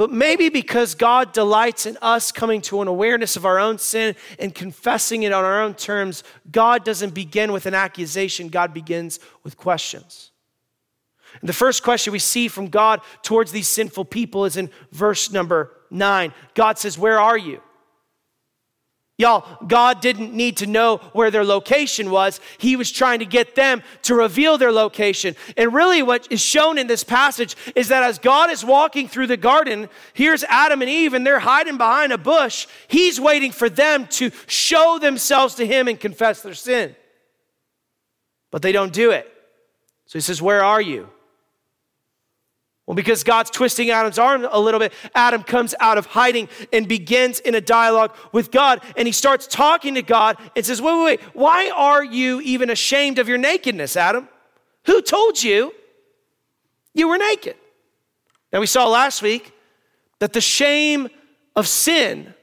But 0.00 0.10
maybe 0.10 0.48
because 0.48 0.94
God 0.94 1.34
delights 1.34 1.84
in 1.84 1.98
us 2.00 2.32
coming 2.32 2.62
to 2.62 2.80
an 2.80 2.88
awareness 2.88 3.36
of 3.36 3.44
our 3.44 3.58
own 3.58 3.76
sin 3.76 4.16
and 4.38 4.54
confessing 4.54 5.24
it 5.24 5.32
on 5.34 5.44
our 5.44 5.60
own 5.60 5.74
terms, 5.74 6.24
God 6.50 6.86
doesn't 6.86 7.12
begin 7.12 7.52
with 7.52 7.66
an 7.66 7.74
accusation, 7.74 8.48
God 8.48 8.72
begins 8.72 9.20
with 9.44 9.58
questions. 9.58 10.30
And 11.42 11.46
the 11.50 11.52
first 11.52 11.82
question 11.82 12.14
we 12.14 12.18
see 12.18 12.48
from 12.48 12.68
God 12.68 13.02
towards 13.22 13.52
these 13.52 13.68
sinful 13.68 14.06
people 14.06 14.46
is 14.46 14.56
in 14.56 14.70
verse 14.90 15.30
number 15.30 15.76
nine. 15.90 16.32
God 16.54 16.78
says, 16.78 16.96
Where 16.96 17.20
are 17.20 17.36
you? 17.36 17.60
Y'all, 19.20 19.44
God 19.66 20.00
didn't 20.00 20.32
need 20.32 20.56
to 20.56 20.66
know 20.66 20.96
where 21.12 21.30
their 21.30 21.44
location 21.44 22.10
was. 22.10 22.40
He 22.56 22.74
was 22.74 22.90
trying 22.90 23.18
to 23.18 23.26
get 23.26 23.54
them 23.54 23.82
to 24.04 24.14
reveal 24.14 24.56
their 24.56 24.72
location. 24.72 25.36
And 25.58 25.74
really, 25.74 26.02
what 26.02 26.26
is 26.32 26.40
shown 26.40 26.78
in 26.78 26.86
this 26.86 27.04
passage 27.04 27.54
is 27.76 27.88
that 27.88 28.02
as 28.02 28.18
God 28.18 28.48
is 28.48 28.64
walking 28.64 29.08
through 29.08 29.26
the 29.26 29.36
garden, 29.36 29.90
here's 30.14 30.42
Adam 30.44 30.80
and 30.80 30.90
Eve, 30.90 31.12
and 31.12 31.26
they're 31.26 31.38
hiding 31.38 31.76
behind 31.76 32.12
a 32.12 32.16
bush. 32.16 32.66
He's 32.88 33.20
waiting 33.20 33.52
for 33.52 33.68
them 33.68 34.06
to 34.06 34.30
show 34.46 34.98
themselves 34.98 35.54
to 35.56 35.66
Him 35.66 35.86
and 35.86 36.00
confess 36.00 36.40
their 36.40 36.54
sin. 36.54 36.96
But 38.50 38.62
they 38.62 38.72
don't 38.72 38.90
do 38.94 39.10
it. 39.10 39.30
So 40.06 40.18
He 40.18 40.22
says, 40.22 40.40
Where 40.40 40.64
are 40.64 40.80
you? 40.80 41.10
Well, 42.90 42.96
because 42.96 43.22
God's 43.22 43.50
twisting 43.50 43.90
Adam's 43.90 44.18
arm 44.18 44.44
a 44.50 44.58
little 44.58 44.80
bit, 44.80 44.92
Adam 45.14 45.44
comes 45.44 45.76
out 45.78 45.96
of 45.96 46.06
hiding 46.06 46.48
and 46.72 46.88
begins 46.88 47.38
in 47.38 47.54
a 47.54 47.60
dialogue 47.60 48.12
with 48.32 48.50
God. 48.50 48.82
And 48.96 49.06
he 49.06 49.12
starts 49.12 49.46
talking 49.46 49.94
to 49.94 50.02
God 50.02 50.36
and 50.56 50.66
says, 50.66 50.82
Wait, 50.82 50.96
wait, 50.96 51.04
wait. 51.04 51.20
Why 51.32 51.70
are 51.70 52.02
you 52.02 52.40
even 52.40 52.68
ashamed 52.68 53.20
of 53.20 53.28
your 53.28 53.38
nakedness, 53.38 53.96
Adam? 53.96 54.28
Who 54.86 55.02
told 55.02 55.40
you 55.40 55.72
you 56.92 57.06
were 57.06 57.16
naked? 57.16 57.54
Now, 58.52 58.58
we 58.58 58.66
saw 58.66 58.88
last 58.88 59.22
week 59.22 59.52
that 60.18 60.32
the 60.32 60.40
shame 60.40 61.10
of 61.54 61.68
sin 61.68 62.34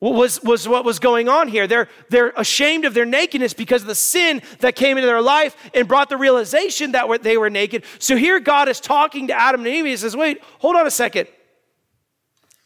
was, 0.00 0.40
was 0.42 0.68
what 0.68 0.84
was 0.84 0.98
going 0.98 1.28
on 1.28 1.48
here. 1.48 1.66
They're, 1.66 1.88
they're 2.08 2.32
ashamed 2.36 2.84
of 2.84 2.94
their 2.94 3.04
nakedness 3.04 3.52
because 3.52 3.82
of 3.82 3.88
the 3.88 3.94
sin 3.94 4.42
that 4.60 4.76
came 4.76 4.96
into 4.96 5.06
their 5.06 5.22
life 5.22 5.56
and 5.74 5.88
brought 5.88 6.08
the 6.08 6.16
realization 6.16 6.92
that 6.92 7.22
they 7.22 7.36
were 7.36 7.50
naked. 7.50 7.84
So 7.98 8.16
here 8.16 8.38
God 8.38 8.68
is 8.68 8.80
talking 8.80 9.26
to 9.28 9.34
Adam 9.34 9.62
and 9.62 9.68
Eve. 9.68 9.86
He 9.86 9.96
says, 9.96 10.16
Wait, 10.16 10.40
hold 10.60 10.76
on 10.76 10.86
a 10.86 10.90
second. 10.90 11.28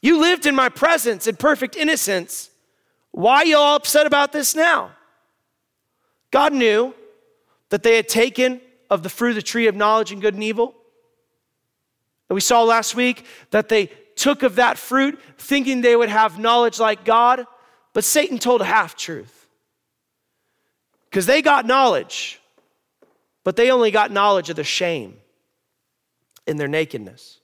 You 0.03 0.21
lived 0.21 0.47
in 0.47 0.55
my 0.55 0.69
presence 0.69 1.27
in 1.27 1.37
perfect 1.37 1.77
innocence. 1.77 2.51
Why 3.13 3.37
are 3.37 3.47
you 3.47 3.57
all 3.57 3.77
upset 3.77 4.07
about 4.07 4.33
this 4.33 4.55
now? 4.55 4.93
God 6.31 6.53
knew 6.53 6.95
that 7.71 7.83
they 7.83 7.97
had 7.97 8.09
taken 8.09 8.61
of 8.91 9.03
the 9.03 9.09
fruit 9.09 9.31
of 9.31 9.37
the 9.37 9.43
tree 9.43 9.69
of 9.69 9.77
knowledge 9.77 10.13
and 10.13 10.21
good 10.21 10.35
and 10.35 10.43
evil. 10.43 10.75
And 12.29 12.35
we 12.35 12.41
saw 12.41 12.63
last 12.63 12.95
week 12.95 13.25
that 13.51 13.69
they 13.69 13.91
took 14.23 14.45
of 14.45 14.55
that 14.55 14.79
fruit 14.79 15.19
thinking 15.37 15.81
they 15.81 15.97
would 15.97 16.09
have 16.09 16.39
knowledge 16.39 16.79
like 16.79 17.05
God, 17.05 17.45
but 17.93 18.05
Satan 18.05 18.39
told 18.39 18.61
a 18.61 18.65
half 18.65 18.95
truth. 18.95 19.49
Because 21.11 21.27
they 21.27 21.43
got 21.43 21.67
knowledge, 21.67 22.41
but 23.43 23.57
they 23.57 23.73
only 23.73 23.91
got 23.91 24.13
knowledge 24.13 24.49
of 24.49 24.55
the 24.55 24.63
shame 24.63 25.17
in 26.47 26.57
their 26.57 26.69
nakedness. 26.69 27.41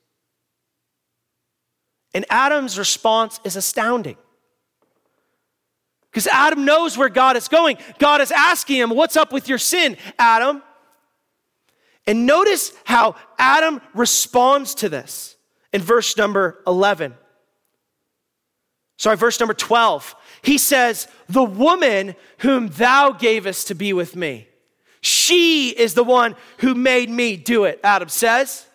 And 2.15 2.25
Adam's 2.31 2.79
response 2.79 3.41
is 3.43 3.57
astounding. 3.57 4.17
Because 6.13 6.29
Adam 6.29 6.65
knows 6.65 6.97
where 6.97 7.09
God 7.09 7.37
is 7.37 7.49
going. 7.49 7.77
God 7.99 8.21
is 8.21 8.31
asking 8.31 8.77
him, 8.77 8.91
What's 8.91 9.17
up 9.17 9.33
with 9.33 9.49
your 9.49 9.59
sin, 9.59 9.97
Adam? 10.17 10.63
And 12.07 12.25
notice 12.25 12.73
how 12.85 13.17
Adam 13.37 13.81
responds 13.95 14.77
to 14.77 14.89
this 14.89 15.38
in 15.73 15.83
verse 15.83 16.17
number 16.17 16.63
11. 16.67 17.15
Sorry, 18.99 19.17
verse 19.17 19.39
number 19.39 19.55
12. 19.55 20.17
He 20.43 20.59
says, 20.59 21.07
The 21.29 21.45
woman 21.45 22.17
whom 22.39 22.69
thou 22.69 23.13
gavest 23.13 23.69
to 23.69 23.75
be 23.75 23.93
with 23.93 24.17
me, 24.17 24.49
she 25.01 25.71
is 25.71 25.95
the 25.95 26.05
one 26.05 26.35
who 26.59 26.75
made 26.75 27.09
me 27.09 27.37
do 27.37 27.65
it, 27.65 27.81
Adam 27.85 28.09
says. 28.09 28.67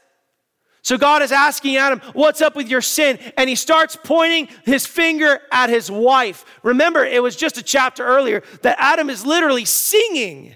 So 0.82 0.98
God 0.98 1.22
is 1.22 1.32
asking 1.32 1.78
Adam, 1.78 2.02
What's 2.14 2.42
up 2.42 2.56
with 2.56 2.70
your 2.70 2.82
sin? 2.82 3.18
And 3.38 3.50
he 3.50 3.56
starts 3.56 3.98
pointing 4.02 4.50
his 4.66 4.86
finger 4.86 5.40
at 5.52 5.70
his 5.70 5.90
wife. 5.90 6.46
Remember, 6.62 7.04
it 7.04 7.24
was 7.24 7.36
just 7.36 7.58
a 7.58 7.64
chapter 7.64 8.06
earlier 8.06 8.44
that 8.62 8.78
Adam 8.80 9.10
is 9.10 9.26
literally 9.26 9.66
singing 9.66 10.56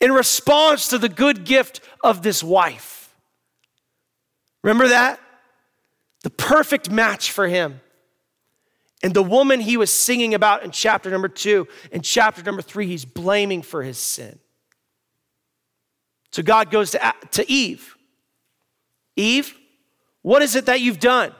in 0.00 0.12
response 0.12 0.88
to 0.88 0.98
the 0.98 1.08
good 1.08 1.44
gift 1.44 1.80
of 2.02 2.22
this 2.22 2.42
wife. 2.42 3.01
Remember 4.62 4.88
that? 4.88 5.20
The 6.22 6.30
perfect 6.30 6.90
match 6.90 7.32
for 7.32 7.48
him. 7.48 7.80
And 9.02 9.12
the 9.12 9.22
woman 9.22 9.60
he 9.60 9.76
was 9.76 9.90
singing 9.90 10.34
about 10.34 10.62
in 10.62 10.70
chapter 10.70 11.10
number 11.10 11.28
two, 11.28 11.66
in 11.90 12.02
chapter 12.02 12.42
number 12.42 12.62
three, 12.62 12.86
he's 12.86 13.04
blaming 13.04 13.62
for 13.62 13.82
his 13.82 13.98
sin. 13.98 14.38
So 16.30 16.42
God 16.42 16.70
goes 16.70 16.92
to, 16.92 17.14
to 17.32 17.50
Eve 17.50 17.96
Eve, 19.16 19.54
what 20.22 20.42
is 20.42 20.56
it 20.56 20.66
that 20.66 20.80
you've 20.80 21.00
done? 21.00 21.32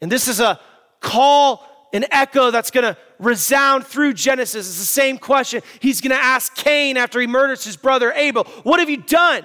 And 0.00 0.10
this 0.10 0.28
is 0.28 0.40
a 0.40 0.58
call, 1.00 1.66
an 1.92 2.06
echo 2.10 2.50
that's 2.50 2.70
going 2.70 2.84
to 2.84 2.96
resound 3.18 3.86
through 3.86 4.14
Genesis. 4.14 4.66
It's 4.66 4.78
the 4.78 4.84
same 4.84 5.18
question 5.18 5.62
he's 5.80 6.00
going 6.00 6.16
to 6.16 6.22
ask 6.22 6.54
Cain 6.56 6.96
after 6.96 7.20
he 7.20 7.26
murders 7.26 7.64
his 7.64 7.76
brother 7.76 8.12
Abel 8.12 8.44
What 8.62 8.80
have 8.80 8.90
you 8.90 8.96
done? 8.98 9.44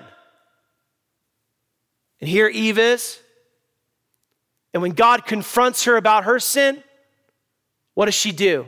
And 2.20 2.30
here 2.30 2.48
Eve 2.48 2.78
is. 2.78 3.20
And 4.74 4.82
when 4.82 4.92
God 4.92 5.26
confronts 5.26 5.86
her 5.86 5.98
about 5.98 6.26
her 6.26 6.40
sin, 6.40 6.84
what 7.94 8.06
does 8.06 8.16
she 8.16 8.32
do? 8.32 8.68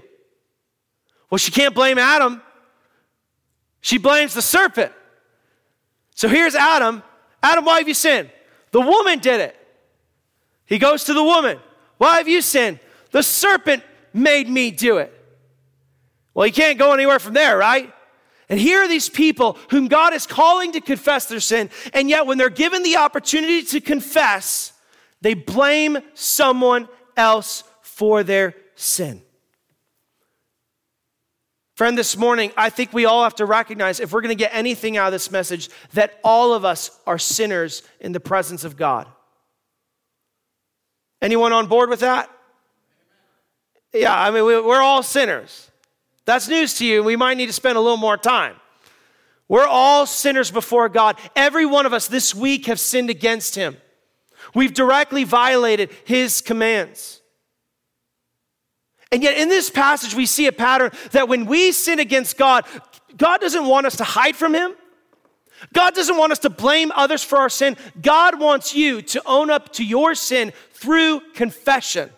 Well, 1.30 1.38
she 1.38 1.52
can't 1.52 1.76
blame 1.76 1.98
Adam. 1.98 2.42
She 3.82 3.98
blames 3.98 4.34
the 4.34 4.42
serpent. 4.42 4.92
So 6.16 6.28
here's 6.28 6.56
Adam. 6.56 7.04
Adam, 7.42 7.66
why 7.66 7.78
have 7.78 7.88
you 7.88 7.94
sinned? 7.94 8.30
The 8.72 8.82
woman 8.82 9.20
did 9.20 9.40
it. 9.40 9.56
He 10.66 10.78
goes 10.78 11.06
to 11.06 11.14
the 11.14 11.24
woman. 11.24 11.60
Why 11.98 12.18
have 12.18 12.28
you 12.28 12.42
sinned? 12.42 12.80
The 13.12 13.24
serpent 13.24 13.84
made 14.14 14.50
me 14.50 14.72
do 14.72 14.98
it. 14.98 15.14
Well, 16.34 16.46
he 16.46 16.52
can't 16.52 16.78
go 16.78 16.94
anywhere 16.94 17.20
from 17.20 17.34
there, 17.34 17.58
right? 17.58 17.94
And 18.50 18.60
here 18.60 18.82
are 18.82 18.88
these 18.88 19.10
people 19.10 19.58
whom 19.70 19.88
God 19.88 20.14
is 20.14 20.26
calling 20.26 20.72
to 20.72 20.82
confess 20.82 21.28
their 21.28 21.40
sin, 21.40 21.70
and 21.94 22.10
yet 22.10 22.26
when 22.26 22.38
they're 22.38 22.50
given 22.50 22.82
the 22.82 22.98
opportunity 22.98 23.62
to 23.64 23.80
confess, 23.80 24.74
they 25.22 25.36
blame 25.36 26.00
someone 26.16 26.88
else 27.16 27.64
for 27.82 28.24
their 28.24 28.56
sin. 28.76 29.22
Friend, 31.76 31.98
this 31.98 32.18
morning, 32.18 32.52
I 32.58 32.70
think 32.70 32.92
we 32.92 33.06
all 33.06 33.24
have 33.24 33.36
to 33.36 33.46
recognize 33.46 34.00
if 34.00 34.12
we're 34.12 34.22
going 34.22 34.36
to 34.36 34.44
get 34.44 34.54
anything 34.54 34.98
out 34.98 35.08
of 35.08 35.14
this 35.14 35.32
message, 35.32 35.70
that 35.94 36.20
all 36.26 36.54
of 36.54 36.66
us 36.66 37.00
are 37.08 37.18
sinners 37.18 37.84
in 38.02 38.12
the 38.12 38.20
presence 38.20 38.66
of 38.66 38.76
God. 38.76 39.08
Anyone 41.22 41.54
on 41.54 41.68
board 41.68 41.90
with 41.90 42.02
that? 42.02 42.30
Yeah, 43.94 44.14
I 44.14 44.32
mean, 44.32 44.44
we're 44.44 44.82
all 44.82 45.04
sinners. 45.04 45.69
That's 46.30 46.48
news 46.48 46.76
to 46.76 46.86
you. 46.86 47.04
We 47.04 47.16
might 47.16 47.38
need 47.38 47.48
to 47.48 47.54
spend 47.54 47.76
a 47.76 47.82
little 47.82 47.98
more 47.98 48.16
time. 48.16 48.56
We're 49.48 49.66
all 49.66 50.06
sinners 50.06 50.52
before 50.52 50.88
God. 50.88 51.18
Every 51.36 51.66
one 51.66 51.88
of 51.88 51.94
us 51.94 52.08
this 52.08 52.36
week 52.36 52.68
have 52.68 52.80
sinned 52.80 53.10
against 53.10 53.56
Him. 53.56 53.78
We've 54.54 54.72
directly 54.72 55.24
violated 55.24 55.90
His 56.06 56.42
commands. 56.42 57.22
And 59.12 59.24
yet, 59.24 59.40
in 59.40 59.50
this 59.50 59.72
passage, 59.72 60.14
we 60.14 60.28
see 60.28 60.46
a 60.46 60.52
pattern 60.52 60.92
that 61.14 61.28
when 61.28 61.48
we 61.48 61.72
sin 61.72 62.00
against 62.00 62.38
God, 62.38 62.64
God 63.18 63.42
doesn't 63.42 63.66
want 63.66 63.88
us 63.88 63.96
to 63.96 64.04
hide 64.04 64.36
from 64.36 64.54
Him. 64.54 64.76
God 65.74 65.96
doesn't 65.96 66.16
want 66.16 66.32
us 66.32 66.40
to 66.40 66.52
blame 66.52 66.92
others 66.96 67.24
for 67.24 67.40
our 67.40 67.50
sin. 67.50 67.76
God 68.00 68.40
wants 68.40 68.76
you 68.76 69.02
to 69.02 69.24
own 69.26 69.50
up 69.50 69.74
to 69.74 69.84
your 69.84 70.14
sin 70.14 70.54
through 70.74 71.22
confession. 71.34 72.12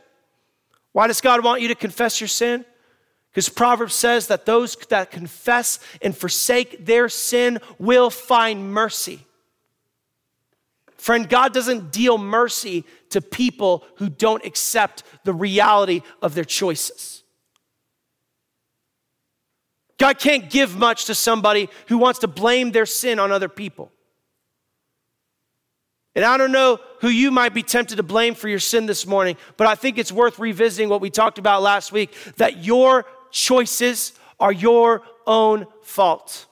Why 0.91 1.07
does 1.07 1.21
God 1.21 1.45
want 1.45 1.61
you 1.61 1.69
to 1.69 1.75
confess 1.75 2.19
your 2.19 2.27
sin? 2.27 2.65
Because 3.31 3.47
Proverbs 3.47 3.93
says 3.93 4.27
that 4.27 4.45
those 4.45 4.75
that 4.89 5.09
confess 5.09 5.79
and 6.01 6.15
forsake 6.15 6.85
their 6.85 7.07
sin 7.07 7.59
will 7.79 8.09
find 8.09 8.73
mercy. 8.73 9.25
Friend, 10.97 11.27
God 11.27 11.53
doesn't 11.53 11.91
deal 11.91 12.17
mercy 12.17 12.83
to 13.09 13.21
people 13.21 13.85
who 13.95 14.09
don't 14.09 14.45
accept 14.45 15.03
the 15.23 15.33
reality 15.33 16.01
of 16.21 16.35
their 16.35 16.43
choices. 16.43 17.23
God 19.97 20.19
can't 20.19 20.49
give 20.49 20.75
much 20.75 21.05
to 21.05 21.15
somebody 21.15 21.69
who 21.87 21.97
wants 21.97 22.19
to 22.19 22.27
blame 22.27 22.71
their 22.71 22.85
sin 22.85 23.17
on 23.17 23.31
other 23.31 23.49
people. 23.49 23.91
And 26.15 26.25
I 26.25 26.37
don't 26.37 26.51
know 26.51 26.79
who 26.99 27.07
you 27.07 27.31
might 27.31 27.53
be 27.53 27.63
tempted 27.63 27.95
to 27.95 28.03
blame 28.03 28.35
for 28.35 28.49
your 28.49 28.59
sin 28.59 28.85
this 28.85 29.07
morning, 29.07 29.37
but 29.57 29.67
I 29.67 29.75
think 29.75 29.97
it's 29.97 30.11
worth 30.11 30.39
revisiting 30.39 30.89
what 30.89 31.01
we 31.01 31.09
talked 31.09 31.37
about 31.37 31.61
last 31.61 31.91
week 31.91 32.13
that 32.35 32.63
your 32.63 33.05
choices 33.31 34.13
are 34.39 34.51
your 34.51 35.03
own 35.25 35.67
fault. 35.83 36.47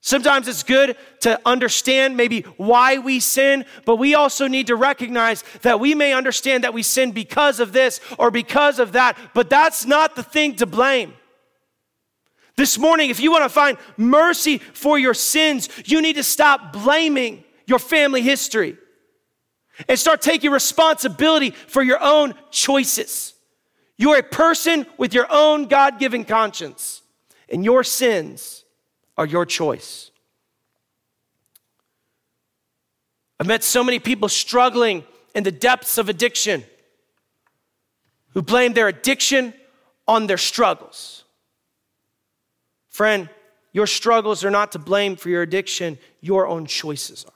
Sometimes 0.00 0.46
it's 0.46 0.62
good 0.62 0.96
to 1.22 1.40
understand 1.44 2.16
maybe 2.16 2.42
why 2.58 2.98
we 2.98 3.18
sin, 3.18 3.64
but 3.84 3.96
we 3.96 4.14
also 4.14 4.46
need 4.46 4.68
to 4.68 4.76
recognize 4.76 5.42
that 5.62 5.80
we 5.80 5.96
may 5.96 6.12
understand 6.12 6.62
that 6.62 6.72
we 6.72 6.84
sin 6.84 7.10
because 7.10 7.58
of 7.58 7.72
this 7.72 8.00
or 8.16 8.30
because 8.30 8.78
of 8.78 8.92
that, 8.92 9.18
but 9.34 9.50
that's 9.50 9.84
not 9.84 10.14
the 10.14 10.22
thing 10.22 10.54
to 10.56 10.66
blame. 10.66 11.12
This 12.56 12.78
morning, 12.78 13.10
if 13.10 13.18
you 13.18 13.32
want 13.32 13.44
to 13.44 13.48
find 13.48 13.76
mercy 13.96 14.58
for 14.58 14.96
your 14.96 15.12
sins, 15.12 15.68
you 15.84 16.00
need 16.00 16.14
to 16.16 16.22
stop 16.22 16.72
blaming 16.72 17.42
your 17.66 17.80
family 17.80 18.22
history 18.22 18.78
and 19.88 19.98
start 19.98 20.22
taking 20.22 20.52
responsibility 20.52 21.50
for 21.50 21.82
your 21.82 21.98
own 22.00 22.34
choices. 22.50 23.34
You're 23.96 24.18
a 24.18 24.22
person 24.22 24.86
with 24.98 25.14
your 25.14 25.26
own 25.30 25.66
God 25.66 25.98
given 25.98 26.24
conscience, 26.24 27.02
and 27.48 27.64
your 27.64 27.82
sins 27.82 28.64
are 29.16 29.26
your 29.26 29.46
choice. 29.46 30.10
I've 33.38 33.46
met 33.46 33.62
so 33.62 33.84
many 33.84 33.98
people 33.98 34.28
struggling 34.28 35.04
in 35.34 35.44
the 35.44 35.52
depths 35.52 35.98
of 35.98 36.08
addiction 36.08 36.64
who 38.34 38.42
blame 38.42 38.72
their 38.72 38.88
addiction 38.88 39.54
on 40.08 40.26
their 40.26 40.38
struggles. 40.38 41.24
Friend, 42.88 43.28
your 43.72 43.86
struggles 43.86 44.44
are 44.44 44.50
not 44.50 44.72
to 44.72 44.78
blame 44.78 45.16
for 45.16 45.28
your 45.28 45.42
addiction, 45.42 45.98
your 46.20 46.46
own 46.46 46.66
choices 46.66 47.24
are. 47.26 47.35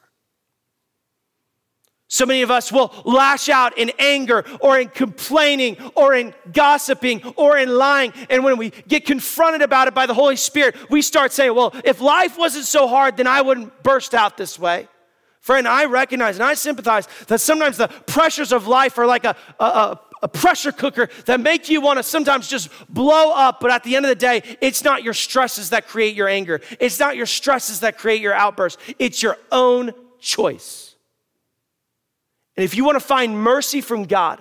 So 2.13 2.27
many 2.27 2.43
of 2.43 2.51
us 2.51 2.73
will 2.73 2.93
lash 3.05 3.49
out 3.49 3.79
in 3.79 3.93
anger 4.01 4.45
or 4.59 4.81
in 4.81 4.89
complaining 4.89 5.77
or 5.95 6.13
in 6.13 6.35
gossiping 6.53 7.23
or 7.37 7.57
in 7.57 7.69
lying. 7.69 8.13
And 8.29 8.43
when 8.43 8.59
we 8.59 8.71
get 8.89 9.07
confronted 9.07 9.63
about 9.63 9.87
it 9.87 9.95
by 9.95 10.07
the 10.07 10.15
Holy 10.15 10.35
Spirit, 10.35 10.75
we 10.91 11.03
start 11.03 11.33
saying, 11.33 11.55
well, 11.55 11.73
if 11.85 12.01
life 12.01 12.37
wasn't 12.37 12.65
so 12.65 12.89
hard, 12.89 13.17
then 13.17 13.29
I 13.29 13.43
wouldn't 13.43 13.85
burst 13.85 14.13
out 14.13 14.37
this 14.37 14.59
way. 14.59 14.89
Friend, 15.39 15.69
I 15.69 15.85
recognize 15.85 16.35
and 16.35 16.43
I 16.43 16.55
sympathize 16.55 17.07
that 17.29 17.41
sometimes 17.41 17.77
the 17.77 17.87
pressures 17.87 18.51
of 18.51 18.67
life 18.67 18.99
are 18.99 19.07
like 19.07 19.25
a, 19.25 19.37
a, 19.61 20.01
a 20.21 20.29
pressure 20.29 20.73
cooker 20.73 21.09
that 21.27 21.39
make 21.39 21.69
you 21.69 21.81
want 21.81 22.01
to 22.01 22.03
sometimes 22.03 22.49
just 22.49 22.71
blow 22.93 23.33
up, 23.33 23.61
but 23.61 23.71
at 23.71 23.85
the 23.85 23.95
end 23.95 24.05
of 24.05 24.09
the 24.09 24.17
day, 24.17 24.43
it's 24.61 24.83
not 24.83 25.05
your 25.05 25.15
stresses 25.15 25.71
that 25.71 25.87
create 25.87 26.17
your 26.17 26.27
anger. 26.27 26.61
It's 26.81 26.99
not 26.99 27.15
your 27.17 27.27
stresses 27.27 27.79
that 27.81 27.99
create 27.99 28.21
your 28.21 28.35
outbursts. 28.35 28.83
It's 28.99 29.23
your 29.23 29.39
own 29.53 29.93
choice. 30.19 30.90
And 32.61 32.65
if 32.67 32.75
you 32.75 32.85
want 32.85 32.97
to 32.97 33.01
find 33.01 33.43
mercy 33.43 33.81
from 33.81 34.05
God, 34.05 34.39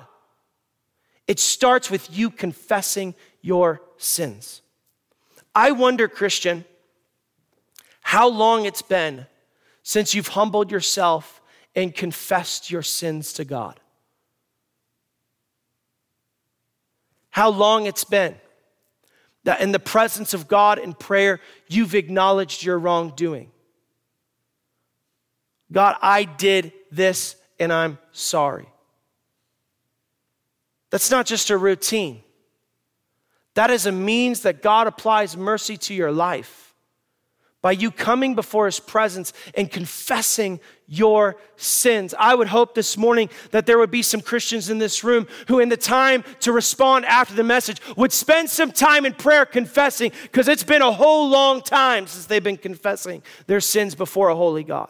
it 1.26 1.40
starts 1.40 1.90
with 1.90 2.14
you 2.14 2.30
confessing 2.30 3.16
your 3.42 3.82
sins. 3.96 4.62
I 5.56 5.72
wonder, 5.72 6.10
Christian, 6.10 6.66
how 8.02 8.28
long 8.28 8.66
it's 8.66 8.82
been 8.82 9.26
since 9.84 10.14
you've 10.14 10.28
humbled 10.28 10.70
yourself 10.70 11.42
and 11.74 11.96
confessed 11.96 12.70
your 12.70 12.82
sins 12.82 13.32
to 13.32 13.46
God. 13.46 13.80
How 17.30 17.50
long 17.50 17.86
it's 17.86 18.04
been 18.04 18.36
that 19.46 19.62
in 19.62 19.72
the 19.72 19.80
presence 19.80 20.34
of 20.34 20.50
God 20.50 20.78
in 20.78 20.94
prayer, 20.94 21.40
you've 21.70 21.96
acknowledged 21.96 22.64
your 22.64 22.80
wrongdoing. 22.80 23.50
God, 25.72 25.96
I 26.02 26.26
did 26.26 26.74
this 26.92 27.38
and 27.60 27.72
I'm 27.74 27.98
sorry. 28.12 28.68
That's 30.90 31.12
not 31.12 31.26
just 31.26 31.50
a 31.50 31.58
routine. 31.58 32.24
That 33.54 33.70
is 33.70 33.86
a 33.86 33.92
means 33.92 34.42
that 34.42 34.62
God 34.62 34.88
applies 34.88 35.36
mercy 35.36 35.78
to 35.78 35.94
your 35.94 36.12
life 36.12 36.74
by 37.62 37.74
you 37.74 37.92
coming 37.92 38.36
before 38.36 38.68
his 38.68 38.80
presence 38.80 39.34
and 39.54 39.70
confessing 39.70 40.62
your 40.88 41.36
sins. 41.58 42.16
I 42.18 42.34
would 42.34 42.48
hope 42.48 42.74
this 42.74 42.96
morning 42.96 43.30
that 43.52 43.66
there 43.66 43.78
would 43.78 43.92
be 43.92 44.02
some 44.02 44.22
Christians 44.22 44.70
in 44.70 44.78
this 44.78 45.04
room 45.04 45.28
who, 45.50 45.60
in 45.60 45.68
the 45.68 45.76
time 45.76 46.24
to 46.40 46.54
respond 46.54 47.06
after 47.06 47.36
the 47.36 47.44
message, 47.44 47.82
would 47.98 48.14
spend 48.14 48.50
some 48.50 48.72
time 48.72 49.06
in 49.06 49.14
prayer 49.14 49.46
confessing, 49.46 50.14
because 50.24 50.48
it's 50.48 50.64
been 50.64 50.82
a 50.82 50.92
whole 50.92 51.28
long 51.28 51.62
time 51.62 52.08
since 52.08 52.28
they've 52.28 52.42
been 52.42 52.56
confessing 52.56 53.22
their 53.48 53.60
sins 53.60 53.94
before 53.94 54.30
a 54.30 54.36
holy 54.36 54.64
God. 54.64 54.90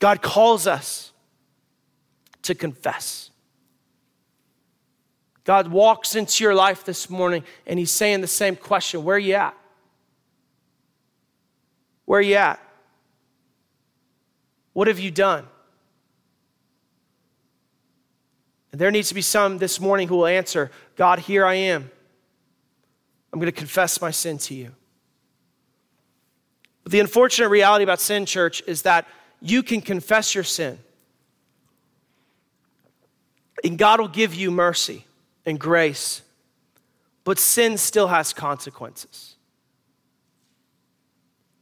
God 0.00 0.22
calls 0.22 0.66
us 0.66 1.12
to 2.42 2.54
confess. 2.54 3.30
God 5.44 5.68
walks 5.68 6.16
into 6.16 6.42
your 6.42 6.54
life 6.54 6.84
this 6.84 7.08
morning 7.08 7.44
and 7.66 7.78
He's 7.78 7.90
saying 7.90 8.20
the 8.20 8.26
same 8.26 8.56
question 8.56 9.04
Where 9.04 9.16
are 9.16 9.20
you 9.20 9.34
at? 9.34 9.56
Where 12.06 12.18
are 12.18 12.22
you 12.22 12.34
at? 12.34 12.60
What 14.72 14.88
have 14.88 14.98
you 14.98 15.10
done? 15.10 15.46
And 18.72 18.80
there 18.80 18.90
needs 18.90 19.08
to 19.08 19.14
be 19.14 19.22
some 19.22 19.58
this 19.58 19.80
morning 19.80 20.08
who 20.08 20.16
will 20.16 20.26
answer 20.26 20.70
God, 20.96 21.18
here 21.20 21.44
I 21.44 21.54
am. 21.54 21.90
I'm 23.32 23.38
going 23.38 23.52
to 23.52 23.56
confess 23.56 24.00
my 24.00 24.10
sin 24.10 24.38
to 24.38 24.54
you. 24.54 24.72
But 26.82 26.92
the 26.92 27.00
unfortunate 27.00 27.48
reality 27.48 27.82
about 27.82 28.00
sin, 28.00 28.26
church, 28.26 28.62
is 28.66 28.82
that 28.82 29.06
you 29.40 29.62
can 29.62 29.80
confess 29.80 30.34
your 30.34 30.44
sin. 30.44 30.78
And 33.64 33.78
God 33.78 34.00
will 34.00 34.08
give 34.08 34.34
you 34.34 34.50
mercy 34.50 35.04
and 35.44 35.58
grace. 35.58 36.22
But 37.24 37.38
sin 37.38 37.76
still 37.78 38.08
has 38.08 38.32
consequences. 38.32 39.36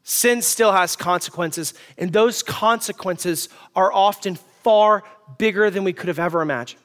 Sin 0.05 0.41
still 0.41 0.73
has 0.73 0.97
consequences, 0.97 1.75
and 1.99 2.13
those 2.13 2.43
consequences 2.43 3.51
are 3.77 3.93
often 3.93 4.37
far 4.63 5.05
bigger 5.37 5.71
than 5.71 5.85
we 5.85 5.93
could 5.93 6.09
have 6.09 6.19
ever 6.19 6.41
imagined. 6.41 6.81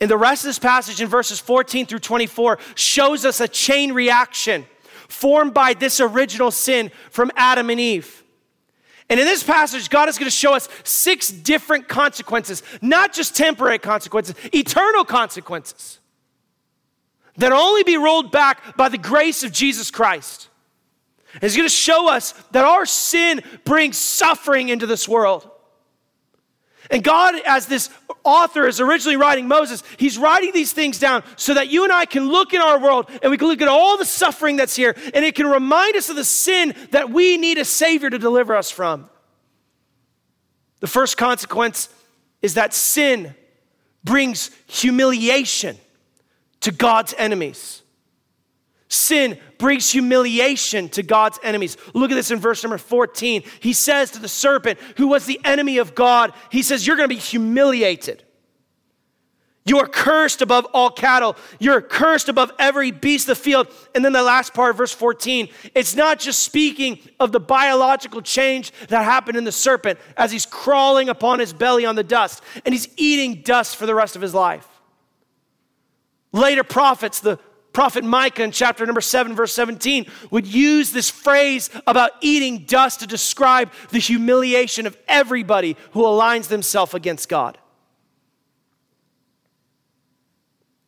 And 0.00 0.10
the 0.10 0.16
rest 0.16 0.44
of 0.44 0.48
this 0.48 0.58
passage 0.58 1.00
in 1.00 1.08
verses 1.08 1.38
14 1.38 1.86
through 1.86 2.00
24 2.00 2.58
shows 2.74 3.24
us 3.24 3.40
a 3.40 3.48
chain 3.48 3.92
reaction 3.92 4.66
formed 5.08 5.54
by 5.54 5.74
this 5.74 6.00
original 6.00 6.50
sin 6.50 6.90
from 7.10 7.30
Adam 7.36 7.70
and 7.70 7.80
Eve. 7.80 8.24
And 9.10 9.18
in 9.18 9.26
this 9.26 9.42
passage, 9.42 9.88
God 9.88 10.08
is 10.08 10.18
going 10.18 10.26
to 10.26 10.36
show 10.36 10.54
us 10.54 10.68
six 10.84 11.28
different 11.28 11.88
consequences, 11.88 12.62
not 12.82 13.12
just 13.12 13.34
temporary 13.34 13.78
consequences, 13.78 14.34
eternal 14.52 15.04
consequences 15.04 15.98
that 17.38 17.52
only 17.52 17.84
be 17.84 17.96
rolled 17.96 18.30
back 18.30 18.76
by 18.76 18.88
the 18.88 18.98
grace 18.98 19.42
of 19.44 19.52
Jesus 19.52 19.90
Christ. 19.90 20.48
And 21.32 21.42
he's 21.42 21.56
going 21.56 21.68
to 21.68 21.74
show 21.74 22.08
us 22.08 22.32
that 22.50 22.64
our 22.64 22.84
sin 22.84 23.42
brings 23.64 23.96
suffering 23.96 24.68
into 24.68 24.86
this 24.86 25.08
world. 25.08 25.48
And 26.90 27.04
God, 27.04 27.34
as 27.46 27.66
this 27.66 27.90
author 28.24 28.66
is 28.66 28.80
originally 28.80 29.16
writing 29.16 29.46
Moses, 29.46 29.82
he's 29.98 30.16
writing 30.16 30.52
these 30.52 30.72
things 30.72 30.98
down 30.98 31.22
so 31.36 31.54
that 31.54 31.68
you 31.68 31.84
and 31.84 31.92
I 31.92 32.06
can 32.06 32.28
look 32.28 32.54
in 32.54 32.60
our 32.60 32.78
world 32.78 33.10
and 33.22 33.30
we 33.30 33.36
can 33.36 33.48
look 33.48 33.60
at 33.60 33.68
all 33.68 33.98
the 33.98 34.04
suffering 34.04 34.56
that's 34.56 34.74
here 34.74 34.96
and 35.14 35.24
it 35.24 35.34
can 35.34 35.46
remind 35.46 35.96
us 35.96 36.08
of 36.08 36.16
the 36.16 36.24
sin 36.24 36.74
that 36.90 37.10
we 37.10 37.36
need 37.36 37.58
a 37.58 37.64
Savior 37.64 38.08
to 38.08 38.18
deliver 38.18 38.56
us 38.56 38.70
from. 38.70 39.10
The 40.80 40.86
first 40.86 41.16
consequence 41.16 41.88
is 42.40 42.54
that 42.54 42.72
sin 42.72 43.34
brings 44.04 44.50
humiliation 44.66 45.76
to 46.60 46.72
God's 46.72 47.14
enemies. 47.18 47.82
Sin 48.88 49.38
brings 49.58 49.90
humiliation 49.90 50.88
to 50.90 51.02
God's 51.02 51.38
enemies. 51.42 51.76
Look 51.92 52.10
at 52.10 52.14
this 52.14 52.30
in 52.30 52.38
verse 52.38 52.62
number 52.62 52.78
14. 52.78 53.42
He 53.60 53.74
says 53.74 54.10
to 54.12 54.18
the 54.18 54.28
serpent, 54.28 54.78
who 54.96 55.08
was 55.08 55.26
the 55.26 55.40
enemy 55.44 55.78
of 55.78 55.94
God, 55.94 56.32
he 56.50 56.62
says, 56.62 56.86
You're 56.86 56.96
going 56.96 57.08
to 57.08 57.14
be 57.14 57.20
humiliated. 57.20 58.24
You 59.68 59.78
are 59.80 59.86
cursed 59.86 60.40
above 60.40 60.66
all 60.72 60.88
cattle. 60.88 61.36
You're 61.58 61.82
cursed 61.82 62.30
above 62.30 62.50
every 62.58 62.90
beast 62.90 63.28
of 63.28 63.36
the 63.36 63.42
field. 63.42 63.68
And 63.94 64.02
then 64.02 64.14
the 64.14 64.22
last 64.22 64.54
part, 64.54 64.70
of 64.70 64.78
verse 64.78 64.94
14, 64.94 65.50
it's 65.74 65.94
not 65.94 66.18
just 66.18 66.42
speaking 66.42 67.00
of 67.20 67.32
the 67.32 67.40
biological 67.40 68.22
change 68.22 68.72
that 68.88 69.04
happened 69.04 69.36
in 69.36 69.44
the 69.44 69.52
serpent 69.52 69.98
as 70.16 70.32
he's 70.32 70.46
crawling 70.46 71.10
upon 71.10 71.38
his 71.38 71.52
belly 71.52 71.84
on 71.84 71.96
the 71.96 72.02
dust 72.02 72.42
and 72.64 72.74
he's 72.74 72.88
eating 72.96 73.42
dust 73.42 73.76
for 73.76 73.84
the 73.84 73.94
rest 73.94 74.16
of 74.16 74.22
his 74.22 74.32
life. 74.32 74.66
Later 76.32 76.64
prophets, 76.64 77.20
the 77.20 77.38
prophet 77.72 78.04
Micah 78.04 78.42
in 78.42 78.50
chapter 78.50 78.84
number 78.84 79.00
7, 79.00 79.36
verse 79.36 79.52
17, 79.52 80.06
would 80.30 80.46
use 80.46 80.90
this 80.90 81.10
phrase 81.10 81.70
about 81.86 82.12
eating 82.20 82.64
dust 82.64 83.00
to 83.00 83.06
describe 83.06 83.70
the 83.90 83.98
humiliation 83.98 84.86
of 84.86 84.96
everybody 85.06 85.76
who 85.92 86.02
aligns 86.02 86.48
themselves 86.48 86.94
against 86.94 87.28
God. 87.28 87.58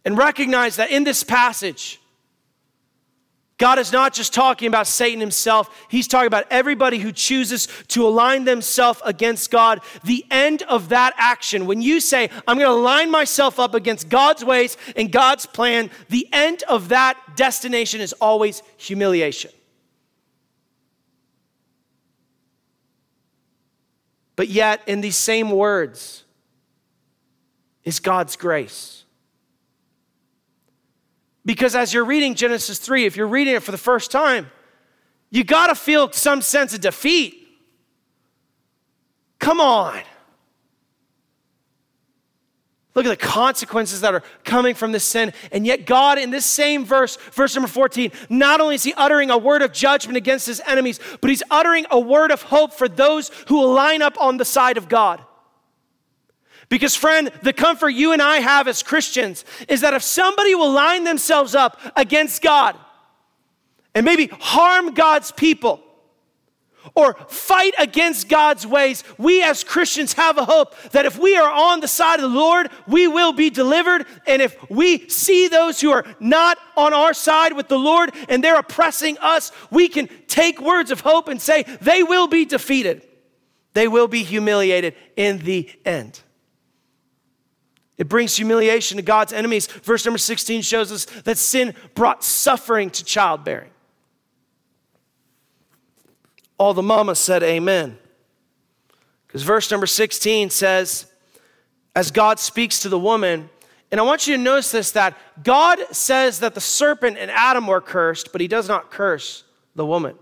And 0.05 0.17
recognize 0.17 0.77
that 0.77 0.91
in 0.91 1.05
this 1.05 1.23
passage, 1.23 2.00
God 3.61 3.79
is 3.79 3.93
not 3.93 4.15
just 4.15 4.33
talking 4.33 4.69
about 4.69 4.87
Satan 4.87 5.21
himself, 5.21 5.85
he's 5.89 6.09
talking 6.09 6.27
about 6.27 6.47
everybody 6.51 6.99
who 6.99 7.13
chooses 7.13 7.69
to 7.89 8.07
align 8.07 8.45
themselves 8.45 9.03
against 9.05 9.51
God. 9.51 9.83
The 10.03 10.25
end 10.31 10.63
of 10.63 10.89
that 10.89 11.13
action, 11.19 11.67
when 11.67 11.83
you 11.83 12.01
say, 12.01 12.31
I'm 12.49 12.57
going 12.57 12.71
to 12.71 12.73
align 12.73 13.11
myself 13.11 13.61
up 13.61 13.75
against 13.75 14.09
God's 14.09 14.43
ways 14.43 14.79
and 14.97 15.13
God's 15.13 15.45
plan, 15.45 15.91
the 16.09 16.27
end 16.33 16.63
of 16.71 16.89
that 16.89 17.19
destination 17.37 18.01
is 18.01 18.15
always 18.15 18.63
humiliation. 18.79 19.51
But 24.37 24.49
yet, 24.49 24.81
in 24.87 25.03
these 25.03 25.19
same 25.19 25.51
words, 25.51 26.25
is 27.85 28.01
God's 28.01 28.37
grace. 28.37 29.05
Because 31.51 31.75
as 31.75 31.93
you're 31.93 32.05
reading 32.05 32.37
Genesis 32.37 32.79
3, 32.79 33.07
if 33.07 33.17
you're 33.17 33.27
reading 33.27 33.57
it 33.57 33.65
for 33.65 33.73
the 33.73 33.77
first 33.77 34.13
time, 34.13 34.49
you 35.31 35.43
got 35.43 35.67
to 35.67 35.75
feel 35.75 36.13
some 36.13 36.43
sense 36.43 36.73
of 36.75 36.81
defeat. 36.81 37.45
Come 39.41 39.61
on. 39.61 40.01
Look 42.95 43.05
at 43.05 43.09
the 43.09 43.17
consequences 43.17 44.03
that 44.03 44.15
are 44.15 44.23
coming 44.45 44.77
from 44.77 44.93
this 44.93 45.03
sin. 45.03 45.33
And 45.51 45.67
yet, 45.67 45.87
God, 45.87 46.19
in 46.19 46.31
this 46.31 46.47
same 46.47 46.85
verse, 46.85 47.17
verse 47.33 47.57
number 47.57 47.67
14, 47.67 48.13
not 48.29 48.61
only 48.61 48.77
is 48.77 48.85
He 48.85 48.95
uttering 48.95 49.31
a 49.31 49.37
word 49.37 49.63
of 49.63 49.73
judgment 49.73 50.17
against 50.17 50.47
His 50.47 50.63
enemies, 50.69 51.01
but 51.21 51.31
He's 51.31 51.43
uttering 51.51 51.85
a 51.91 51.99
word 51.99 52.31
of 52.31 52.43
hope 52.43 52.73
for 52.73 52.89
those 52.89 53.33
who 53.49 53.57
will 53.57 53.73
line 53.73 54.03
up 54.03 54.17
on 54.21 54.37
the 54.37 54.45
side 54.45 54.77
of 54.77 54.89
God. 54.89 55.21
Because, 56.71 56.95
friend, 56.95 57.33
the 57.43 57.53
comfort 57.53 57.91
you 57.91 58.13
and 58.13 58.23
I 58.23 58.37
have 58.37 58.69
as 58.69 58.83
Christians 58.83 59.45
is 59.69 59.83
that 59.83 59.93
if 59.93 60.03
somebody 60.03 60.55
will 60.55 60.71
line 60.71 61.03
themselves 61.05 61.55
up 61.55 61.79
against 61.97 62.41
God 62.41 62.79
and 63.93 64.07
maybe 64.07 64.31
harm 64.41 64.95
God's 64.95 65.33
people 65.33 65.83
or 66.95 67.15
fight 67.29 67.75
against 67.77 68.29
God's 68.29 68.65
ways, 68.65 69.03
we 69.19 69.43
as 69.43 69.65
Christians 69.65 70.13
have 70.13 70.39
a 70.39 70.45
hope 70.45 70.75
that 70.93 71.07
if 71.07 71.19
we 71.19 71.37
are 71.37 71.51
on 71.51 71.81
the 71.81 71.89
side 71.89 72.21
of 72.21 72.31
the 72.31 72.39
Lord, 72.39 72.71
we 72.87 73.09
will 73.09 73.33
be 73.33 73.51
delivered. 73.51 74.07
And 74.29 74.41
if 74.41 74.57
we 74.71 75.09
see 75.09 75.49
those 75.49 75.81
who 75.81 75.91
are 75.91 76.05
not 76.21 76.57
on 76.77 76.95
our 76.95 77.15
side 77.15 77.53
with 77.53 77.67
the 77.67 77.81
Lord 77.81 78.15
and 78.29 78.45
they're 78.45 78.59
oppressing 78.59 79.19
us, 79.19 79.51
we 79.73 79.89
can 79.89 80.09
take 80.29 80.61
words 80.61 80.93
of 80.93 81.01
hope 81.01 81.27
and 81.27 81.43
say, 81.43 81.65
they 81.81 82.05
will 82.05 82.29
be 82.29 82.45
defeated. 82.45 83.05
They 83.75 83.89
will 83.89 84.09
be 84.09 84.23
humiliated 84.23 84.95
in 85.17 85.39
the 85.39 85.69
end. 85.85 86.23
It 88.01 88.09
brings 88.09 88.35
humiliation 88.35 88.97
to 88.97 89.03
God's 89.03 89.31
enemies. 89.31 89.67
Verse 89.67 90.07
number 90.07 90.17
16 90.17 90.63
shows 90.63 90.91
us 90.91 91.05
that 91.25 91.37
sin 91.37 91.75
brought 91.95 92.25
suffering 92.25 92.89
to 92.89 93.05
childbearing. 93.05 93.69
All 96.57 96.73
the 96.73 96.83
mamas 96.83 97.19
said 97.19 97.43
amen. 97.43 97.99
Because 99.27 99.43
verse 99.43 99.71
number 99.71 99.87
16 99.87 100.49
says, 100.49 101.13
as 101.95 102.11
God 102.11 102.39
speaks 102.39 102.81
to 102.81 102.89
the 102.89 102.99
woman, 102.99 103.51
and 103.91 104.01
I 104.01 104.03
want 104.03 104.27
you 104.27 104.35
to 104.35 104.43
notice 104.43 104.71
this 104.71 104.93
that 104.93 105.15
God 105.45 105.79
says 105.93 106.41
that 106.41 106.55
the 106.55 106.61
serpent 106.61 107.19
and 107.19 107.31
Adam 107.31 107.67
were 107.67 107.83
cursed, 107.83 108.33
but 108.33 108.41
he 108.41 108.49
does 108.49 108.67
not 108.67 108.91
curse 108.91 109.45
the 109.75 109.85
woman. 109.85 110.17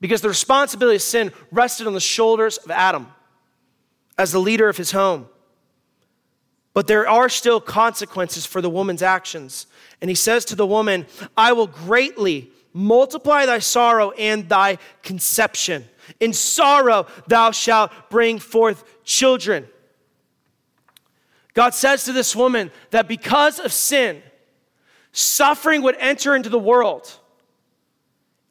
Because 0.00 0.20
the 0.20 0.28
responsibility 0.28 0.96
of 0.96 1.02
sin 1.02 1.32
rested 1.50 1.88
on 1.88 1.94
the 1.94 2.00
shoulders 2.00 2.58
of 2.58 2.70
Adam 2.70 3.08
as 4.16 4.30
the 4.30 4.38
leader 4.38 4.68
of 4.68 4.76
his 4.76 4.92
home. 4.92 5.26
But 6.72 6.86
there 6.86 7.08
are 7.08 7.28
still 7.28 7.60
consequences 7.60 8.46
for 8.46 8.60
the 8.60 8.70
woman's 8.70 9.02
actions. 9.02 9.66
And 10.00 10.08
he 10.08 10.14
says 10.14 10.44
to 10.46 10.54
the 10.54 10.66
woman, 10.66 11.06
I 11.36 11.52
will 11.52 11.66
greatly 11.66 12.50
multiply 12.72 13.46
thy 13.46 13.58
sorrow 13.58 14.12
and 14.12 14.48
thy 14.48 14.78
conception. 15.02 15.84
In 16.20 16.32
sorrow 16.32 17.06
thou 17.26 17.50
shalt 17.50 17.92
bring 18.08 18.38
forth 18.38 18.84
children. 19.04 19.66
God 21.54 21.74
says 21.74 22.04
to 22.04 22.12
this 22.12 22.36
woman 22.36 22.70
that 22.90 23.08
because 23.08 23.58
of 23.58 23.72
sin, 23.72 24.22
suffering 25.12 25.82
would 25.82 25.96
enter 25.98 26.36
into 26.36 26.48
the 26.48 26.58
world. 26.58 27.12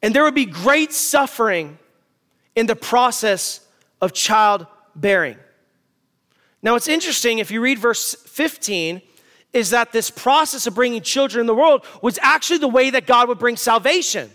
And 0.02 0.14
there 0.14 0.22
would 0.24 0.34
be 0.34 0.46
great 0.46 0.92
suffering 0.92 1.78
in 2.54 2.66
the 2.66 2.76
process 2.76 3.60
of 4.00 4.12
childbearing. 4.12 5.38
Now, 6.62 6.72
what's 6.72 6.88
interesting, 6.88 7.38
if 7.38 7.50
you 7.50 7.60
read 7.60 7.78
verse 7.78 8.14
15, 8.14 9.00
is 9.52 9.70
that 9.70 9.92
this 9.92 10.10
process 10.10 10.66
of 10.66 10.74
bringing 10.74 11.02
children 11.02 11.40
in 11.40 11.46
the 11.46 11.54
world 11.54 11.84
was 12.02 12.18
actually 12.22 12.58
the 12.58 12.68
way 12.68 12.90
that 12.90 13.06
God 13.06 13.28
would 13.28 13.38
bring 13.38 13.56
salvation. 13.56 14.30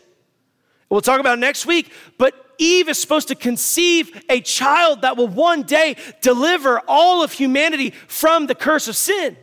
We'll 0.90 1.02
talk 1.02 1.20
about 1.20 1.40
next 1.40 1.66
week, 1.66 1.92
but 2.18 2.34
Eve 2.58 2.90
is 2.90 3.00
supposed 3.00 3.28
to 3.30 3.36
conceive 3.36 4.24
a 4.30 4.42
child 4.42 5.02
that 5.02 5.18
will 5.18 5.28
one 5.28 5.64
day 5.64 5.96
deliver 6.22 6.82
all 6.88 7.24
of 7.24 7.32
humanity 7.32 7.92
from 8.08 8.48
the 8.48 8.56
curse 8.56 8.88
of 8.88 8.96
sin. 8.96 9.38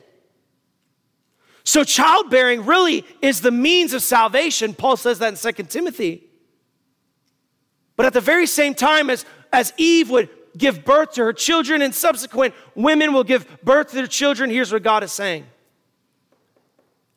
So, 1.65 1.85
childbearing 1.85 2.67
really 2.67 3.05
is 3.21 3.41
the 3.41 3.53
means 3.53 3.93
of 3.93 4.03
salvation. 4.03 4.75
Paul 4.75 4.97
says 4.97 5.21
that 5.21 5.47
in 5.47 5.55
2 5.55 5.63
Timothy. 5.65 6.25
But 7.97 8.07
at 8.07 8.15
the 8.15 8.21
very 8.21 8.47
same 8.47 8.75
time 8.75 9.11
as, 9.11 9.25
as 9.53 9.73
Eve 9.77 10.11
would 10.11 10.29
give 10.57 10.85
birth 10.85 11.13
to 11.13 11.25
her 11.25 11.33
children, 11.33 11.83
and 11.83 11.95
subsequent 11.95 12.55
women 12.75 13.13
will 13.13 13.25
give 13.25 13.47
birth 13.63 13.89
to 13.89 13.97
their 13.97 14.07
children. 14.07 14.51
Here's 14.51 14.73
what 14.73 14.83
God 14.83 15.03
is 15.03 15.13
saying. 15.13 15.47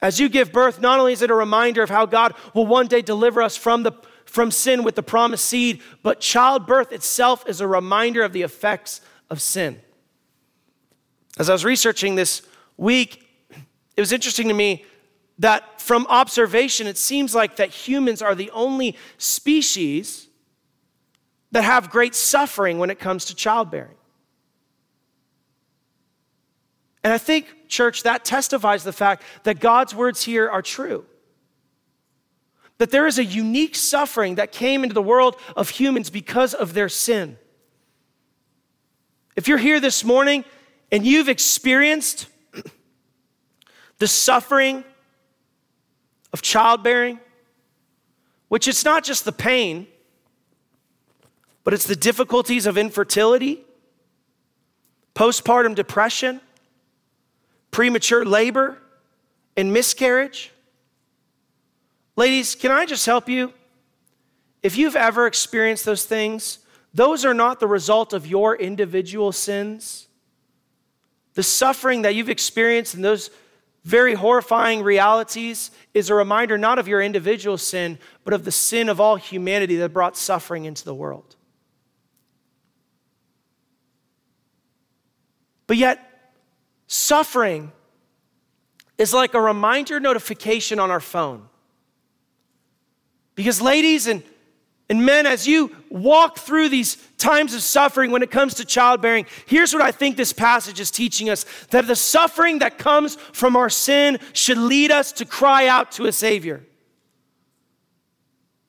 As 0.01 0.19
you 0.19 0.29
give 0.29 0.51
birth, 0.51 0.79
not 0.79 0.99
only 0.99 1.13
is 1.13 1.21
it 1.21 1.31
a 1.31 1.35
reminder 1.35 1.81
of 1.81 1.89
how 1.89 2.05
God 2.05 2.35
will 2.53 2.67
one 2.67 2.87
day 2.87 3.01
deliver 3.01 3.41
us 3.41 3.57
from, 3.57 3.83
the, 3.83 3.91
from 4.25 4.51
sin 4.51 4.83
with 4.83 4.95
the 4.95 5.03
promised 5.03 5.45
seed, 5.45 5.81
but 6.03 6.19
childbirth 6.19 6.91
itself 6.91 7.47
is 7.47 7.61
a 7.61 7.67
reminder 7.67 8.21
of 8.23 8.33
the 8.33 8.41
effects 8.41 9.01
of 9.29 9.41
sin. 9.41 9.81
As 11.37 11.49
I 11.49 11.53
was 11.53 11.65
researching 11.65 12.15
this 12.15 12.41
week, 12.77 13.27
it 13.95 14.01
was 14.01 14.11
interesting 14.11 14.47
to 14.47 14.53
me 14.53 14.85
that 15.39 15.81
from 15.81 16.05
observation, 16.07 16.87
it 16.87 16.97
seems 16.97 17.35
like 17.35 17.57
that 17.57 17.69
humans 17.69 18.21
are 18.21 18.35
the 18.35 18.51
only 18.51 18.97
species 19.17 20.24
that 21.55 21.63
have 21.63 21.89
great 21.89 22.13
suffering 22.13 22.79
when 22.79 22.89
it 22.89 22.99
comes 22.99 23.23
to 23.23 23.33
childbearing. 23.33 23.95
And 27.01 27.13
I 27.13 27.17
think, 27.17 27.69
church, 27.69 28.03
that 28.03 28.25
testifies 28.25 28.83
the 28.83 28.91
fact 28.91 29.23
that 29.43 29.61
God's 29.61 29.95
words 29.95 30.21
here 30.21 30.49
are 30.49 30.61
true. 30.61 31.05
that 32.77 32.91
there 32.91 33.07
is 33.07 33.17
a 33.17 33.23
unique 33.23 33.73
suffering 33.73 34.35
that 34.35 34.51
came 34.51 34.83
into 34.83 34.93
the 34.93 35.01
world 35.01 35.37
of 35.55 35.69
humans 35.69 36.09
because 36.09 36.53
of 36.53 36.73
their 36.73 36.89
sin. 36.89 37.37
If 39.37 39.47
you're 39.47 39.57
here 39.57 39.79
this 39.79 40.03
morning 40.03 40.43
and 40.91 41.05
you've 41.05 41.29
experienced 41.29 42.27
the 43.99 44.07
suffering 44.07 44.83
of 46.33 46.41
childbearing, 46.41 47.17
which 48.49 48.67
it's 48.67 48.83
not 48.83 49.05
just 49.05 49.23
the 49.23 49.31
pain, 49.31 49.87
but 51.65 51.73
it's 51.73 51.87
the 51.87 51.95
difficulties 51.95 52.67
of 52.67 52.77
infertility, 52.77 53.65
postpartum 55.15 55.73
depression, 55.73 56.39
premature 57.71 58.23
labor, 58.23 58.77
and 59.57 59.73
miscarriage. 59.73 60.53
Ladies, 62.15 62.53
can 62.53 62.71
I 62.71 62.85
just 62.85 63.05
help 63.05 63.27
you? 63.27 63.51
If 64.61 64.77
you've 64.77 64.95
ever 64.95 65.25
experienced 65.25 65.85
those 65.85 66.05
things, 66.05 66.59
those 66.93 67.25
are 67.25 67.33
not 67.33 67.59
the 67.59 67.67
result 67.67 68.13
of 68.13 68.27
your 68.27 68.55
individual 68.55 69.31
sins. 69.31 70.07
The 71.33 71.43
suffering 71.43 72.03
that 72.03 72.13
you've 72.13 72.29
experienced 72.29 72.93
in 72.93 73.01
those 73.01 73.31
very 73.83 74.13
horrifying 74.13 74.83
realities 74.83 75.71
is 75.95 76.11
a 76.11 76.15
reminder 76.15 76.59
not 76.59 76.77
of 76.77 76.87
your 76.87 77.01
individual 77.01 77.57
sin, 77.57 77.97
but 78.23 78.33
of 78.35 78.45
the 78.45 78.51
sin 78.51 78.87
of 78.87 78.99
all 78.99 79.15
humanity 79.15 79.77
that 79.77 79.93
brought 79.93 80.15
suffering 80.15 80.65
into 80.65 80.85
the 80.85 80.95
world. 80.95 81.34
But 85.67 85.77
yet, 85.77 86.31
suffering 86.87 87.71
is 88.97 89.13
like 89.13 89.33
a 89.33 89.41
reminder 89.41 89.99
notification 89.99 90.79
on 90.79 90.91
our 90.91 90.99
phone. 90.99 91.47
Because, 93.33 93.61
ladies 93.61 94.07
and, 94.07 94.23
and 94.89 95.05
men, 95.05 95.25
as 95.25 95.47
you 95.47 95.75
walk 95.89 96.39
through 96.39 96.69
these 96.69 96.95
times 97.17 97.53
of 97.53 97.61
suffering 97.61 98.11
when 98.11 98.23
it 98.23 98.31
comes 98.31 98.53
to 98.55 98.65
childbearing, 98.65 99.25
here's 99.45 99.73
what 99.73 99.81
I 99.81 99.91
think 99.91 100.15
this 100.15 100.31
passage 100.31 100.79
is 100.79 100.91
teaching 100.91 101.29
us 101.29 101.45
that 101.71 101.87
the 101.87 101.95
suffering 101.95 102.59
that 102.59 102.77
comes 102.77 103.15
from 103.15 103.55
our 103.55 103.69
sin 103.69 104.19
should 104.31 104.57
lead 104.57 104.91
us 104.91 105.11
to 105.13 105.25
cry 105.25 105.67
out 105.67 105.91
to 105.93 106.05
a 106.05 106.11
Savior. 106.11 106.63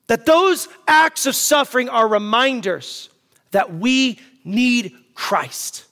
That 0.09 0.26
those 0.26 0.68
acts 0.88 1.26
of 1.26 1.37
suffering 1.37 1.88
are 1.88 2.09
reminders 2.09 3.11
that 3.50 3.74
we 3.74 4.18
need 4.44 4.94
Christ 5.14 5.86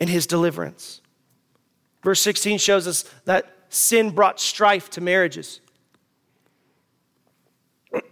and 0.00 0.08
His 0.08 0.26
deliverance. 0.26 1.00
Verse 2.02 2.20
16 2.20 2.58
shows 2.58 2.86
us 2.86 3.04
that 3.24 3.52
sin 3.68 4.10
brought 4.10 4.40
strife 4.40 4.90
to 4.90 5.00
marriages. 5.00 5.60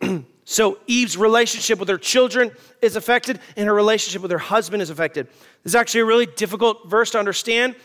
so 0.44 0.78
Eve's 0.86 1.16
relationship 1.16 1.78
with 1.78 1.88
her 1.88 1.98
children 1.98 2.50
is 2.82 2.96
affected, 2.96 3.38
and 3.56 3.66
her 3.66 3.74
relationship 3.74 4.22
with 4.22 4.30
her 4.30 4.38
husband 4.38 4.82
is 4.82 4.90
affected. 4.90 5.26
This 5.62 5.70
is 5.72 5.74
actually 5.74 6.00
a 6.00 6.06
really 6.06 6.26
difficult 6.26 6.88
verse 6.88 7.10
to 7.12 7.18
understand. 7.18 7.76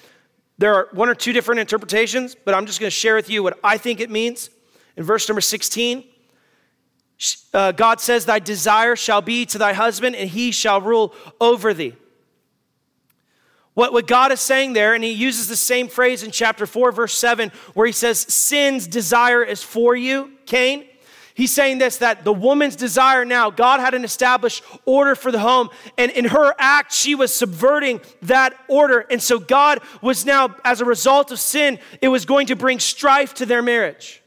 There 0.57 0.73
are 0.73 0.89
one 0.91 1.09
or 1.09 1.15
two 1.15 1.31
different 1.31 1.61
interpretations, 1.61 2.35
but 2.35 2.53
I'm 2.53 2.65
just 2.65 2.79
going 2.79 2.87
to 2.87 2.95
share 2.95 3.15
with 3.15 3.29
you 3.29 3.43
what 3.43 3.59
I 3.63 3.77
think 3.77 3.99
it 3.99 4.09
means. 4.09 4.49
In 4.97 5.03
verse 5.03 5.29
number 5.29 5.41
16, 5.41 6.03
uh, 7.53 7.71
God 7.71 8.01
says, 8.01 8.25
Thy 8.25 8.39
desire 8.39 8.95
shall 8.95 9.21
be 9.21 9.45
to 9.47 9.57
thy 9.57 9.73
husband, 9.73 10.15
and 10.15 10.29
he 10.29 10.51
shall 10.51 10.81
rule 10.81 11.13
over 11.39 11.73
thee. 11.73 11.95
What, 13.79 13.93
what 13.93 14.07
God 14.07 14.33
is 14.33 14.41
saying 14.41 14.73
there, 14.73 14.93
and 14.93 15.01
he 15.01 15.11
uses 15.11 15.47
the 15.47 15.55
same 15.55 15.87
phrase 15.87 16.21
in 16.21 16.31
chapter 16.31 16.65
4, 16.65 16.91
verse 16.91 17.13
7, 17.17 17.49
where 17.75 17.87
he 17.87 17.93
says, 17.93 18.19
Sin's 18.19 18.85
desire 18.85 19.41
is 19.41 19.63
for 19.63 19.95
you, 19.95 20.33
Cain. 20.45 20.85
He's 21.33 21.53
saying 21.53 21.77
this 21.77 21.95
that 21.99 22.25
the 22.25 22.33
woman's 22.33 22.75
desire 22.75 23.23
now, 23.23 23.49
God 23.49 23.79
had 23.79 23.93
an 23.93 24.03
established 24.03 24.65
order 24.83 25.15
for 25.15 25.31
the 25.31 25.39
home, 25.39 25.69
and 25.97 26.11
in 26.11 26.25
her 26.25 26.53
act, 26.59 26.91
she 26.91 27.15
was 27.15 27.33
subverting 27.33 28.01
that 28.23 28.53
order. 28.67 29.05
And 29.09 29.23
so, 29.23 29.39
God 29.39 29.79
was 30.01 30.25
now, 30.25 30.57
as 30.65 30.81
a 30.81 30.85
result 30.85 31.31
of 31.31 31.39
sin, 31.39 31.79
it 32.01 32.09
was 32.09 32.25
going 32.25 32.47
to 32.47 32.57
bring 32.57 32.79
strife 32.79 33.33
to 33.35 33.45
their 33.45 33.61
marriage. 33.61 34.21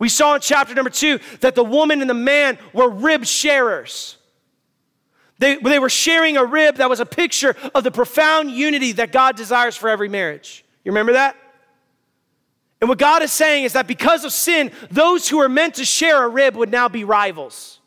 We 0.00 0.08
saw 0.08 0.34
in 0.34 0.40
chapter 0.40 0.74
number 0.74 0.90
two 0.90 1.20
that 1.42 1.54
the 1.54 1.62
woman 1.62 2.00
and 2.00 2.10
the 2.10 2.14
man 2.14 2.58
were 2.72 2.90
rib 2.90 3.24
sharers. 3.24 4.16
They, 5.44 5.56
they 5.56 5.78
were 5.78 5.90
sharing 5.90 6.38
a 6.38 6.44
rib 6.46 6.76
that 6.76 6.88
was 6.88 7.00
a 7.00 7.04
picture 7.04 7.54
of 7.74 7.84
the 7.84 7.90
profound 7.90 8.50
unity 8.50 8.92
that 8.92 9.12
God 9.12 9.36
desires 9.36 9.76
for 9.76 9.90
every 9.90 10.08
marriage. 10.08 10.64
You 10.84 10.92
remember 10.92 11.12
that? 11.12 11.36
And 12.80 12.88
what 12.88 12.96
God 12.96 13.22
is 13.22 13.30
saying 13.30 13.64
is 13.64 13.74
that 13.74 13.86
because 13.86 14.24
of 14.24 14.32
sin, 14.32 14.72
those 14.90 15.28
who 15.28 15.42
are 15.42 15.48
meant 15.50 15.74
to 15.74 15.84
share 15.84 16.24
a 16.24 16.28
rib 16.28 16.56
would 16.56 16.70
now 16.70 16.88
be 16.88 17.04
rivals. 17.04 17.78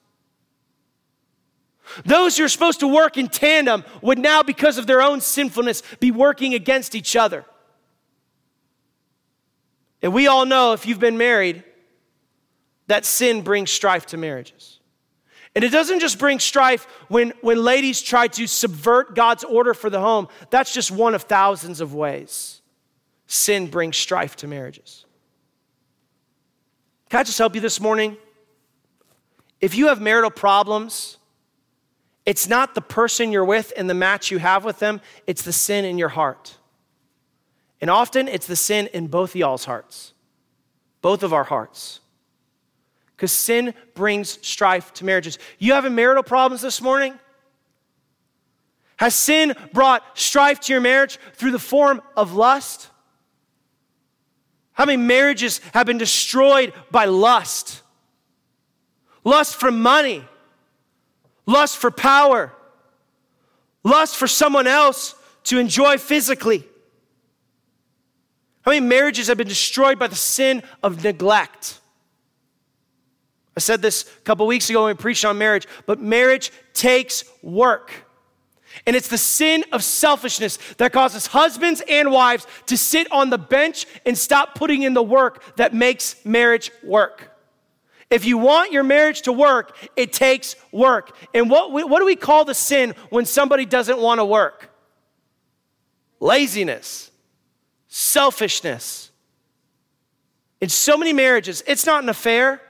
Those 2.05 2.37
who 2.37 2.43
are 2.43 2.47
supposed 2.47 2.81
to 2.81 2.87
work 2.87 3.17
in 3.17 3.27
tandem 3.27 3.83
would 4.03 4.19
now, 4.19 4.43
because 4.43 4.77
of 4.77 4.85
their 4.85 5.01
own 5.01 5.19
sinfulness, 5.19 5.81
be 5.99 6.11
working 6.11 6.53
against 6.53 6.93
each 6.93 7.15
other. 7.15 7.43
And 10.03 10.13
we 10.13 10.27
all 10.27 10.45
know, 10.45 10.73
if 10.73 10.85
you've 10.85 10.99
been 10.99 11.17
married, 11.17 11.63
that 12.85 13.03
sin 13.03 13.41
brings 13.41 13.71
strife 13.71 14.05
to 14.07 14.17
marriages. 14.17 14.76
And 15.57 15.63
it 15.63 15.69
doesn't 15.69 16.01
just 16.01 16.19
bring 16.19 16.37
strife 16.37 16.85
when, 17.07 17.33
when 17.41 17.63
ladies 17.63 17.99
try 17.99 18.27
to 18.27 18.45
subvert 18.45 19.15
God's 19.15 19.43
order 19.43 19.73
for 19.73 19.89
the 19.89 19.99
home, 19.99 20.27
that's 20.51 20.71
just 20.71 20.91
one 20.91 21.15
of 21.15 21.23
thousands 21.23 21.81
of 21.81 21.95
ways 21.95 22.61
sin 23.25 23.65
brings 23.65 23.97
strife 23.97 24.35
to 24.35 24.47
marriages. 24.47 25.03
Can 27.09 27.21
I 27.21 27.23
just 27.23 27.39
help 27.39 27.55
you 27.55 27.61
this 27.61 27.81
morning? 27.81 28.17
If 29.59 29.73
you 29.73 29.87
have 29.87 29.99
marital 29.99 30.29
problems, 30.29 31.17
it's 32.23 32.47
not 32.47 32.75
the 32.75 32.81
person 32.81 33.31
you're 33.31 33.43
with 33.43 33.73
and 33.75 33.89
the 33.89 33.95
match 33.95 34.29
you 34.29 34.37
have 34.37 34.63
with 34.63 34.77
them, 34.77 35.01
it's 35.25 35.41
the 35.41 35.51
sin 35.51 35.85
in 35.85 35.97
your 35.97 36.09
heart. 36.09 36.55
And 37.81 37.89
often 37.89 38.27
it's 38.27 38.45
the 38.45 38.55
sin 38.55 38.89
in 38.93 39.07
both 39.07 39.35
y'all's 39.35 39.65
hearts, 39.65 40.13
both 41.01 41.23
of 41.23 41.33
our 41.33 41.45
hearts. 41.45 42.01
Because 43.17 43.31
sin 43.31 43.73
brings 43.95 44.37
strife 44.47 44.93
to 44.93 45.05
marriages. 45.05 45.39
You 45.57 45.73
having 45.73 45.95
marital 45.95 46.21
problems 46.21 46.61
this 46.61 46.79
morning? 46.79 47.17
Has 48.97 49.15
sin 49.15 49.55
brought 49.73 50.03
strife 50.17 50.59
to 50.61 50.73
your 50.73 50.81
marriage 50.81 51.17
through 51.33 51.49
the 51.51 51.59
form 51.59 51.99
of 52.15 52.33
lust? 52.33 52.91
How 54.73 54.85
many 54.85 55.01
marriages 55.01 55.61
have 55.73 55.87
been 55.87 55.97
destroyed 55.97 56.73
by 56.91 57.05
lust? 57.05 57.81
Lust 59.23 59.55
for 59.55 59.71
money, 59.71 60.23
lust 61.47 61.77
for 61.77 61.89
power, 61.89 62.53
lust 63.83 64.15
for 64.15 64.27
someone 64.27 64.67
else 64.67 65.15
to 65.45 65.57
enjoy 65.57 65.97
physically. 65.97 66.63
How 68.61 68.71
many 68.71 68.85
marriages 68.85 69.27
have 69.27 69.37
been 69.37 69.47
destroyed 69.47 69.97
by 69.97 70.05
the 70.05 70.15
sin 70.15 70.61
of 70.83 71.03
neglect? 71.03 71.79
I 73.57 73.59
said 73.59 73.81
this 73.81 74.03
a 74.03 74.21
couple 74.21 74.45
weeks 74.45 74.69
ago 74.69 74.83
when 74.83 74.95
we 74.95 75.01
preached 75.01 75.25
on 75.25 75.39
marriage, 75.39 75.67
but 75.87 75.99
marriage 75.99 76.51
takes 76.73 77.23
work. 77.41 77.91
And 78.85 78.95
it's 78.95 79.07
the 79.07 79.17
sin 79.17 79.65
of 79.71 79.83
selfishness 79.83 80.59
that 80.77 80.93
causes 80.93 81.25
husbands 81.25 81.81
and 81.89 82.11
wives 82.11 82.45
to 82.67 82.77
sit 82.77 83.11
on 83.11 83.31
the 83.31 83.39
bench 83.39 83.87
and 84.05 84.15
stop 84.15 84.53
putting 84.53 84.83
in 84.83 84.93
the 84.93 85.01
work 85.01 85.55
that 85.55 85.73
makes 85.73 86.23
marriage 86.23 86.69
work. 86.83 87.35
If 88.11 88.25
you 88.25 88.37
want 88.37 88.71
your 88.71 88.83
marriage 88.83 89.23
to 89.23 89.33
work, 89.33 89.75
it 89.95 90.13
takes 90.13 90.55
work. 90.71 91.17
And 91.33 91.49
what, 91.49 91.71
what 91.71 91.97
do 91.97 92.05
we 92.05 92.15
call 92.15 92.45
the 92.45 92.53
sin 92.53 92.93
when 93.09 93.25
somebody 93.25 93.65
doesn't 93.65 93.97
want 93.97 94.19
to 94.19 94.25
work? 94.25 94.69
Laziness, 96.19 97.09
selfishness. 97.87 99.09
In 100.61 100.69
so 100.69 100.95
many 100.95 101.11
marriages, 101.11 101.63
it's 101.65 101.87
not 101.87 102.03
an 102.03 102.09
affair. 102.09 102.61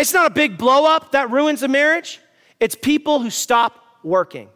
It's 0.00 0.14
not 0.14 0.26
a 0.26 0.30
big 0.30 0.56
blow 0.56 0.86
up 0.86 1.12
that 1.12 1.30
ruins 1.30 1.62
a 1.62 1.68
marriage. 1.68 2.20
It's 2.58 2.74
people 2.74 3.20
who 3.20 3.28
stop 3.28 3.84
working. 4.02 4.48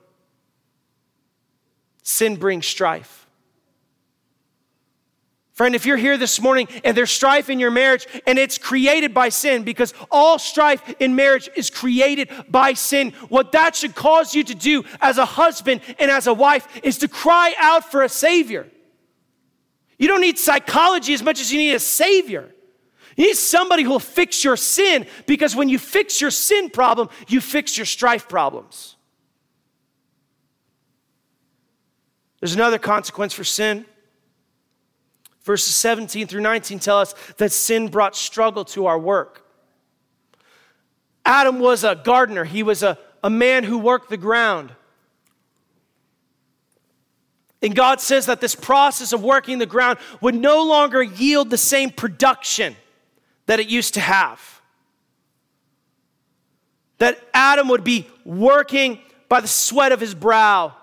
Sin 2.03 2.37
brings 2.37 2.67
strife. 2.67 3.27
Friend, 5.53 5.75
if 5.75 5.85
you're 5.85 5.99
here 5.99 6.17
this 6.17 6.41
morning 6.41 6.67
and 6.83 6.97
there's 6.97 7.11
strife 7.11 7.51
in 7.51 7.61
your 7.61 7.71
marriage 7.71 8.07
and 8.27 8.39
it's 8.39 8.57
created 8.57 9.13
by 9.13 9.29
sin, 9.29 9.65
because 9.65 9.93
all 10.11 10.39
strife 10.39 10.83
in 10.99 11.15
marriage 11.15 11.51
is 11.55 11.69
created 11.69 12.31
by 12.49 12.73
sin, 12.73 13.13
what 13.29 13.53
that 13.53 13.77
should 13.77 13.95
cause 13.95 14.35
you 14.35 14.45
to 14.45 14.55
do 14.55 14.83
as 15.03 15.19
a 15.19 15.27
husband 15.27 15.83
and 15.99 16.11
as 16.11 16.27
a 16.27 16.33
wife 16.33 16.67
is 16.83 16.97
to 16.99 17.09
cry 17.09 17.55
out 17.61 17.91
for 17.91 18.03
a 18.03 18.09
Savior. 18.09 18.67
You 19.99 20.09
don't 20.09 20.23
need 20.23 20.39
psychology 20.39 21.13
as 21.13 21.23
much 21.23 21.39
as 21.39 21.53
you 21.53 21.59
need 21.59 21.75
a 21.75 21.81
Savior. 21.81 22.54
You 23.17 23.27
need 23.27 23.37
somebody 23.37 23.83
who 23.83 23.91
will 23.91 24.01
fix 24.01 24.43
your 24.43 24.57
sin 24.57 25.07
because 25.27 25.55
when 25.55 25.69
you 25.69 25.79
fix 25.79 26.21
your 26.21 26.31
sin 26.31 26.71
problem, 26.71 27.09
you 27.29 27.41
fix 27.41 27.77
your 27.77 27.87
strife 27.87 28.29
problems. 28.29 28.97
There's 32.41 32.55
another 32.55 32.79
consequence 32.79 33.33
for 33.33 33.45
sin. 33.45 33.87
Verses 35.43 35.75
17 35.75 36.27
through 36.27 36.41
19 36.41 36.79
tell 36.79 36.99
us 36.99 37.15
that 37.37 37.53
sin 37.53 37.89
brought 37.89 38.17
struggle 38.17 38.65
to 38.67 38.87
our 38.87 38.99
work. 38.99 39.47
Adam 41.25 41.59
was 41.59 41.85
a 41.85 41.95
gardener, 41.95 42.45
he 42.45 42.63
was 42.63 42.83
a, 42.83 42.99
a 43.23 43.31
man 43.31 43.65
who 43.65 43.79
worked 43.79 44.11
the 44.11 44.17
ground. 44.17 44.75
And 47.63 47.75
God 47.75 48.01
says 48.01 48.27
that 48.27 48.43
this 48.43 48.55
process 48.55 49.15
of 49.15 49.23
working 49.23 49.59
the 49.59 49.65
ground 49.65 49.99
would 50.21 50.35
no 50.35 50.65
longer 50.65 51.03
yield 51.03 51.49
the 51.49 51.57
same 51.57 51.89
production 51.89 52.77
that 53.47 53.61
it 53.61 53.69
used 53.69 53.95
to 53.95 54.01
have. 54.01 54.61
That 56.99 57.19
Adam 57.35 57.69
would 57.69 57.85
be 57.85 58.07
working 58.25 59.01
by 59.29 59.41
the 59.41 59.49
sweat 59.49 59.93
of 59.93 60.01
his 60.01 60.15
brow. 60.15 60.75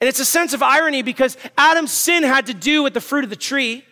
And 0.00 0.08
it's 0.08 0.20
a 0.20 0.24
sense 0.24 0.52
of 0.52 0.62
irony 0.62 1.02
because 1.02 1.36
Adam's 1.58 1.92
sin 1.92 2.22
had 2.22 2.46
to 2.46 2.54
do 2.54 2.82
with 2.82 2.94
the 2.94 3.00
fruit 3.00 3.24
of 3.24 3.30
the 3.30 3.36
tree. 3.36 3.84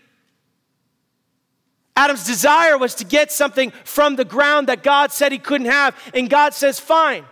Adam's 1.97 2.25
desire 2.27 2.79
was 2.79 2.94
to 2.97 3.05
get 3.05 3.33
something 3.33 3.73
from 3.85 4.16
the 4.16 4.25
ground 4.25 4.68
that 4.68 4.83
God 4.83 5.11
said 5.11 5.33
he 5.33 5.38
couldn't 5.38 5.66
have. 5.66 5.97
And 6.14 6.31
God 6.31 6.55
says, 6.55 6.79
Fine. 6.79 7.25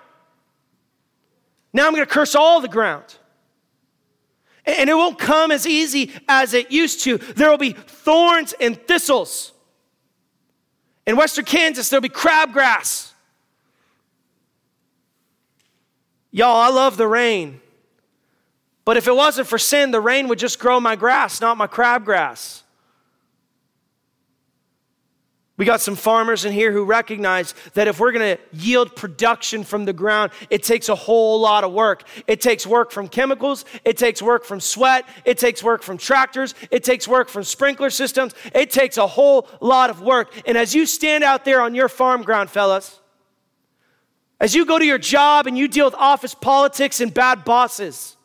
Now 1.73 1.87
I'm 1.87 1.93
going 1.93 2.05
to 2.05 2.13
curse 2.13 2.35
all 2.35 2.61
the 2.61 2.69
ground. 2.69 3.19
And 4.65 4.91
it 4.91 4.95
won't 4.95 5.19
come 5.19 5.53
as 5.53 5.67
easy 5.67 6.11
as 6.29 6.53
it 6.53 6.73
used 6.73 7.03
to. 7.03 7.19
There 7.19 7.49
will 7.49 7.59
be 7.59 7.73
thorns 7.73 8.55
and 8.61 8.77
thistles. 8.77 9.53
In 11.07 11.17
western 11.17 11.45
Kansas, 11.45 11.89
there'll 11.89 12.03
be 12.03 12.09
crabgrass. 12.09 13.13
Y'all, 16.33 16.57
I 16.57 16.69
love 16.69 16.97
the 16.97 17.07
rain. 17.07 17.61
But 18.85 18.97
if 18.97 19.09
it 19.09 19.15
wasn't 19.15 19.49
for 19.49 19.59
sin, 19.59 19.91
the 19.91 20.01
rain 20.01 20.29
would 20.29 20.39
just 20.39 20.59
grow 20.59 20.79
my 20.81 20.97
grass, 20.97 21.41
not 21.41 21.57
my 21.57 21.67
crabgrass. 21.67 22.63
We 25.59 25.65
got 25.65 25.81
some 25.81 25.97
farmers 25.97 26.45
in 26.45 26.53
here 26.53 26.71
who 26.71 26.85
recognize 26.85 27.55
that 27.73 27.89
if 27.89 27.99
we're 27.99 28.13
going 28.13 28.37
to 28.37 28.43
yield 28.53 28.95
production 28.95 29.65
from 29.65 29.87
the 29.87 29.93
ground, 29.95 30.33
it 30.51 30.63
takes 30.63 30.91
a 30.91 30.95
whole 30.95 31.41
lot 31.41 31.65
of 31.65 31.73
work. 31.73 32.03
It 32.27 32.43
takes 32.43 32.67
work 32.67 32.91
from 32.91 33.09
chemicals, 33.09 33.65
it 33.85 33.97
takes 33.97 34.21
work 34.21 34.45
from 34.45 34.61
sweat, 34.61 35.09
it 35.25 35.39
takes 35.39 35.63
work 35.63 35.83
from 35.83 35.97
tractors, 35.97 36.55
it 36.71 36.85
takes 36.85 37.09
work 37.09 37.31
from 37.31 37.43
sprinkler 37.43 37.89
systems. 37.89 38.35
It 38.55 38.71
takes 38.71 38.99
a 38.99 39.07
whole 39.07 39.49
lot 39.61 39.89
of 39.89 40.03
work. 40.03 40.31
And 40.47 40.59
as 40.59 40.75
you 40.75 40.85
stand 40.85 41.25
out 41.25 41.45
there 41.45 41.63
on 41.63 41.75
your 41.75 41.89
farm 41.89 42.23
ground, 42.23 42.51
fellas, 42.51 43.01
as 44.39 44.55
you 44.55 44.67
go 44.67 44.79
to 44.79 44.85
your 44.85 44.99
job 44.99 45.47
and 45.47 45.57
you 45.57 45.69
deal 45.69 45.87
with 45.87 45.95
office 45.95 46.35
politics 46.35 47.01
and 47.01 47.13
bad 47.13 47.45
bosses, 47.45 48.16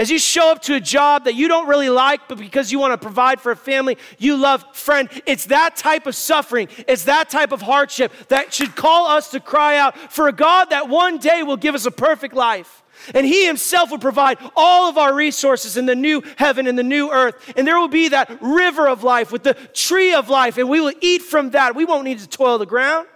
as 0.00 0.10
you 0.10 0.18
show 0.18 0.50
up 0.50 0.62
to 0.62 0.74
a 0.74 0.80
job 0.80 1.24
that 1.24 1.34
you 1.34 1.46
don't 1.46 1.68
really 1.68 1.90
like, 1.90 2.26
but 2.26 2.38
because 2.38 2.72
you 2.72 2.78
want 2.78 2.98
to 2.98 2.98
provide 2.98 3.38
for 3.38 3.52
a 3.52 3.56
family 3.56 3.98
you 4.16 4.34
love, 4.34 4.64
friend, 4.74 5.10
it's 5.26 5.44
that 5.44 5.76
type 5.76 6.06
of 6.06 6.14
suffering, 6.14 6.68
it's 6.88 7.04
that 7.04 7.28
type 7.28 7.52
of 7.52 7.60
hardship 7.60 8.10
that 8.28 8.54
should 8.54 8.74
call 8.74 9.08
us 9.08 9.30
to 9.32 9.40
cry 9.40 9.76
out 9.76 9.94
for 10.10 10.26
a 10.26 10.32
God 10.32 10.70
that 10.70 10.88
one 10.88 11.18
day 11.18 11.42
will 11.42 11.58
give 11.58 11.74
us 11.74 11.84
a 11.84 11.90
perfect 11.90 12.34
life. 12.34 12.82
And 13.12 13.26
He 13.26 13.44
Himself 13.46 13.90
will 13.90 13.98
provide 13.98 14.38
all 14.56 14.88
of 14.88 14.96
our 14.96 15.14
resources 15.14 15.76
in 15.76 15.84
the 15.84 15.94
new 15.94 16.22
heaven 16.38 16.66
and 16.66 16.78
the 16.78 16.82
new 16.82 17.10
earth. 17.10 17.52
And 17.54 17.66
there 17.66 17.78
will 17.78 17.88
be 17.88 18.08
that 18.08 18.38
river 18.40 18.88
of 18.88 19.04
life 19.04 19.30
with 19.30 19.42
the 19.42 19.52
tree 19.74 20.14
of 20.14 20.30
life, 20.30 20.56
and 20.56 20.70
we 20.70 20.80
will 20.80 20.94
eat 21.02 21.20
from 21.20 21.50
that. 21.50 21.76
We 21.76 21.84
won't 21.84 22.04
need 22.04 22.20
to 22.20 22.26
toil 22.26 22.56
the 22.56 22.64
ground 22.64 23.06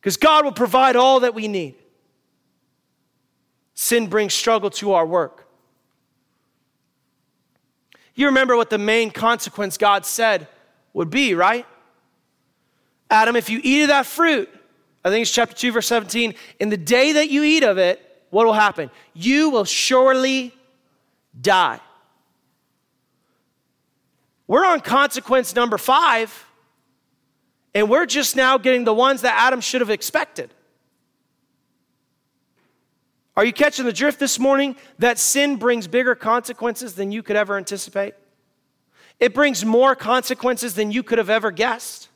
because 0.00 0.16
God 0.16 0.46
will 0.46 0.52
provide 0.52 0.96
all 0.96 1.20
that 1.20 1.34
we 1.34 1.48
need. 1.48 1.74
Sin 3.74 4.06
brings 4.06 4.32
struggle 4.32 4.70
to 4.70 4.92
our 4.92 5.04
work. 5.04 5.46
You 8.14 8.26
remember 8.26 8.56
what 8.56 8.70
the 8.70 8.78
main 8.78 9.10
consequence 9.10 9.76
God 9.76 10.06
said 10.06 10.46
would 10.92 11.10
be, 11.10 11.34
right? 11.34 11.66
Adam, 13.10 13.36
if 13.36 13.50
you 13.50 13.60
eat 13.62 13.82
of 13.82 13.88
that 13.88 14.06
fruit, 14.06 14.48
I 15.04 15.10
think 15.10 15.22
it's 15.22 15.30
chapter 15.30 15.54
2, 15.54 15.72
verse 15.72 15.86
17, 15.88 16.34
in 16.60 16.68
the 16.68 16.76
day 16.76 17.12
that 17.12 17.28
you 17.28 17.42
eat 17.42 17.64
of 17.64 17.76
it, 17.76 18.00
what 18.30 18.46
will 18.46 18.52
happen? 18.52 18.90
You 19.12 19.50
will 19.50 19.64
surely 19.64 20.54
die. 21.38 21.80
We're 24.46 24.64
on 24.64 24.80
consequence 24.80 25.54
number 25.54 25.78
five, 25.78 26.46
and 27.74 27.88
we're 27.88 28.06
just 28.06 28.36
now 28.36 28.58
getting 28.58 28.84
the 28.84 28.94
ones 28.94 29.22
that 29.22 29.34
Adam 29.36 29.60
should 29.60 29.80
have 29.80 29.90
expected. 29.90 30.50
Are 33.36 33.44
you 33.44 33.52
catching 33.52 33.84
the 33.84 33.92
drift 33.92 34.20
this 34.20 34.38
morning 34.38 34.76
that 34.98 35.18
sin 35.18 35.56
brings 35.56 35.88
bigger 35.88 36.14
consequences 36.14 36.94
than 36.94 37.10
you 37.10 37.22
could 37.22 37.36
ever 37.36 37.56
anticipate? 37.56 38.14
It 39.18 39.34
brings 39.34 39.64
more 39.64 39.96
consequences 39.96 40.74
than 40.74 40.92
you 40.92 41.02
could 41.02 41.18
have 41.18 41.30
ever 41.30 41.50
guessed. 41.50 42.08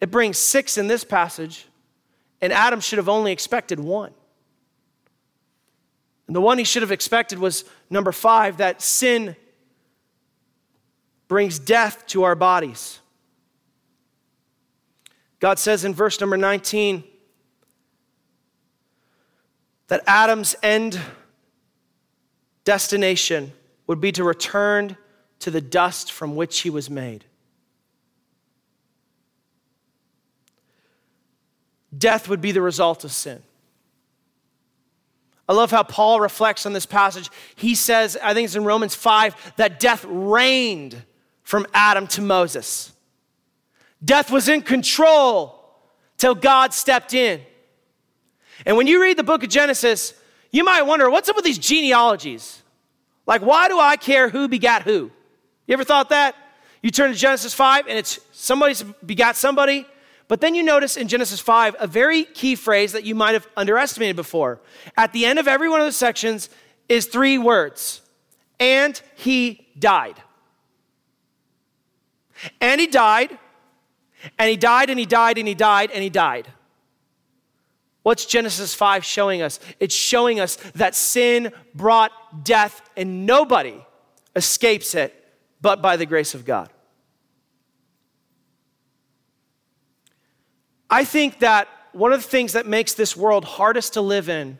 It 0.00 0.10
brings 0.10 0.38
six 0.38 0.78
in 0.78 0.86
this 0.86 1.04
passage, 1.04 1.66
and 2.40 2.52
Adam 2.52 2.80
should 2.80 2.98
have 2.98 3.08
only 3.08 3.32
expected 3.32 3.78
one. 3.78 4.12
And 6.26 6.34
the 6.34 6.40
one 6.40 6.58
he 6.58 6.64
should 6.64 6.82
have 6.82 6.92
expected 6.92 7.38
was 7.38 7.64
number 7.90 8.12
five 8.12 8.56
that 8.56 8.80
sin 8.80 9.36
brings 11.28 11.58
death 11.58 12.06
to 12.08 12.22
our 12.24 12.34
bodies. 12.34 13.00
God 15.40 15.58
says 15.58 15.84
in 15.84 15.94
verse 15.94 16.20
number 16.20 16.36
19, 16.36 17.04
that 19.92 20.02
Adam's 20.06 20.56
end 20.62 20.98
destination 22.64 23.52
would 23.86 24.00
be 24.00 24.10
to 24.10 24.24
return 24.24 24.96
to 25.38 25.50
the 25.50 25.60
dust 25.60 26.10
from 26.10 26.34
which 26.34 26.60
he 26.60 26.70
was 26.70 26.88
made. 26.88 27.26
Death 31.98 32.26
would 32.26 32.40
be 32.40 32.52
the 32.52 32.62
result 32.62 33.04
of 33.04 33.12
sin. 33.12 33.42
I 35.46 35.52
love 35.52 35.70
how 35.70 35.82
Paul 35.82 36.20
reflects 36.20 36.64
on 36.64 36.72
this 36.72 36.86
passage. 36.86 37.28
He 37.54 37.74
says, 37.74 38.16
I 38.22 38.32
think 38.32 38.46
it's 38.46 38.56
in 38.56 38.64
Romans 38.64 38.94
5, 38.94 39.56
that 39.56 39.78
death 39.78 40.06
reigned 40.08 41.02
from 41.42 41.66
Adam 41.74 42.06
to 42.06 42.22
Moses. 42.22 42.94
Death 44.02 44.30
was 44.30 44.48
in 44.48 44.62
control 44.62 45.62
till 46.16 46.34
God 46.34 46.72
stepped 46.72 47.12
in. 47.12 47.42
And 48.66 48.76
when 48.76 48.86
you 48.86 49.00
read 49.00 49.16
the 49.16 49.22
book 49.22 49.42
of 49.42 49.48
Genesis, 49.48 50.14
you 50.50 50.64
might 50.64 50.82
wonder 50.82 51.10
what's 51.10 51.28
up 51.28 51.36
with 51.36 51.44
these 51.44 51.58
genealogies? 51.58 52.62
Like, 53.26 53.42
why 53.42 53.68
do 53.68 53.78
I 53.78 53.96
care 53.96 54.28
who 54.28 54.48
begat 54.48 54.82
who? 54.82 55.10
You 55.66 55.74
ever 55.74 55.84
thought 55.84 56.08
that? 56.10 56.34
You 56.82 56.90
turn 56.90 57.12
to 57.12 57.16
Genesis 57.16 57.54
5 57.54 57.86
and 57.86 57.96
it's 57.96 58.18
somebody 58.32 58.74
begat 59.04 59.36
somebody. 59.36 59.86
But 60.28 60.40
then 60.40 60.54
you 60.54 60.62
notice 60.62 60.96
in 60.96 61.08
Genesis 61.08 61.40
5 61.40 61.76
a 61.78 61.86
very 61.86 62.24
key 62.24 62.54
phrase 62.54 62.92
that 62.92 63.04
you 63.04 63.14
might 63.14 63.32
have 63.32 63.46
underestimated 63.56 64.16
before. 64.16 64.60
At 64.96 65.12
the 65.12 65.24
end 65.24 65.38
of 65.38 65.46
every 65.46 65.68
one 65.68 65.80
of 65.80 65.86
the 65.86 65.92
sections 65.92 66.50
is 66.88 67.06
three 67.06 67.38
words 67.38 68.02
and 68.58 69.00
he 69.16 69.66
died. 69.78 70.20
And 72.60 72.80
he 72.80 72.86
died, 72.86 73.38
and 74.38 74.48
he 74.48 74.56
died, 74.56 74.90
and 74.90 74.98
he 74.98 75.06
died, 75.06 75.38
and 75.38 75.46
he 75.46 75.54
died, 75.54 75.90
and 75.92 76.02
he 76.02 76.10
died. 76.10 76.48
What's 78.02 78.26
Genesis 78.26 78.74
5 78.74 79.04
showing 79.04 79.42
us? 79.42 79.60
It's 79.78 79.94
showing 79.94 80.40
us 80.40 80.56
that 80.74 80.94
sin 80.94 81.52
brought 81.74 82.44
death 82.44 82.82
and 82.96 83.26
nobody 83.26 83.80
escapes 84.34 84.94
it 84.94 85.14
but 85.60 85.80
by 85.80 85.96
the 85.96 86.06
grace 86.06 86.34
of 86.34 86.44
God. 86.44 86.68
I 90.90 91.04
think 91.04 91.38
that 91.38 91.68
one 91.92 92.12
of 92.12 92.22
the 92.22 92.28
things 92.28 92.52
that 92.52 92.66
makes 92.66 92.94
this 92.94 93.16
world 93.16 93.44
hardest 93.44 93.94
to 93.94 94.00
live 94.00 94.28
in 94.28 94.58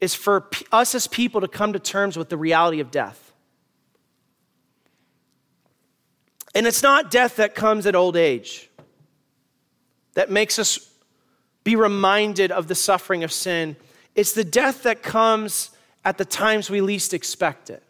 is 0.00 0.14
for 0.14 0.48
us 0.72 0.94
as 0.94 1.06
people 1.06 1.40
to 1.40 1.48
come 1.48 1.72
to 1.72 1.78
terms 1.78 2.16
with 2.18 2.28
the 2.28 2.36
reality 2.36 2.80
of 2.80 2.90
death. 2.90 3.32
And 6.54 6.66
it's 6.66 6.82
not 6.82 7.10
death 7.10 7.36
that 7.36 7.54
comes 7.54 7.86
at 7.86 7.94
old 7.94 8.16
age 8.16 8.70
that 10.14 10.30
makes 10.30 10.58
us 10.58 10.90
be 11.66 11.74
reminded 11.74 12.52
of 12.52 12.68
the 12.68 12.76
suffering 12.76 13.24
of 13.24 13.32
sin. 13.32 13.74
It's 14.14 14.32
the 14.32 14.44
death 14.44 14.84
that 14.84 15.02
comes 15.02 15.72
at 16.04 16.16
the 16.16 16.24
times 16.24 16.70
we 16.70 16.80
least 16.80 17.12
expect 17.12 17.70
it. 17.70 17.82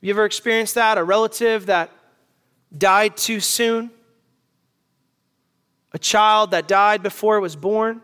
You 0.00 0.10
ever 0.10 0.24
experienced 0.24 0.76
that? 0.76 0.96
A 0.96 1.02
relative 1.02 1.66
that 1.66 1.90
died 2.78 3.16
too 3.16 3.40
soon? 3.40 3.90
A 5.92 5.98
child 5.98 6.52
that 6.52 6.68
died 6.68 7.02
before 7.02 7.36
it 7.36 7.40
was 7.40 7.56
born? 7.56 8.00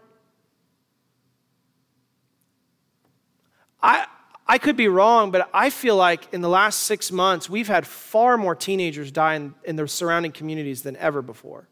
I, 3.81 4.07
I 4.45 4.59
could 4.59 4.77
be 4.77 4.89
wrong, 4.89 5.31
but 5.31 5.49
I 5.55 5.71
feel 5.71 5.95
like 5.95 6.35
in 6.35 6.41
the 6.41 6.49
last 6.49 6.81
six 6.81 7.13
months, 7.13 7.49
we've 7.49 7.69
had 7.69 7.87
far 7.87 8.37
more 8.37 8.57
teenagers 8.57 9.13
die 9.13 9.37
in, 9.37 9.55
in 9.63 9.77
the 9.77 9.87
surrounding 9.87 10.33
communities 10.33 10.83
than 10.83 10.97
ever 10.97 11.23
before. 11.23 11.69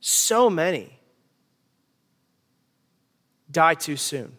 So 0.00 0.50
many. 0.50 0.96
die 3.50 3.74
too 3.74 3.96
soon. 3.96 4.36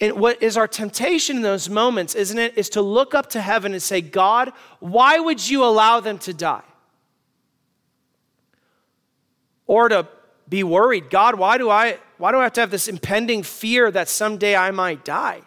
And 0.00 0.20
what 0.20 0.42
is 0.42 0.56
our 0.56 0.68
temptation 0.68 1.36
in 1.36 1.42
those 1.42 1.68
moments, 1.68 2.14
isn't 2.14 2.38
it, 2.38 2.56
is 2.56 2.68
to 2.70 2.82
look 2.82 3.14
up 3.14 3.30
to 3.30 3.40
heaven 3.40 3.72
and 3.72 3.82
say, 3.82 4.00
God, 4.00 4.52
why 4.78 5.18
would 5.18 5.48
you 5.48 5.64
allow 5.64 6.00
them 6.00 6.18
to 6.18 6.34
die? 6.34 6.62
Or 9.66 9.88
to 9.88 10.06
be 10.48 10.62
worried, 10.62 11.10
God, 11.10 11.36
why 11.36 11.58
do 11.58 11.70
I 11.70 11.98
why 12.18 12.32
do 12.32 12.38
I 12.38 12.44
have 12.44 12.52
to 12.54 12.60
have 12.60 12.70
this 12.70 12.88
impending 12.88 13.42
fear 13.42 13.90
that 13.90 14.08
someday 14.08 14.56
I 14.56 14.70
might 14.70 15.04
die? 15.04 15.42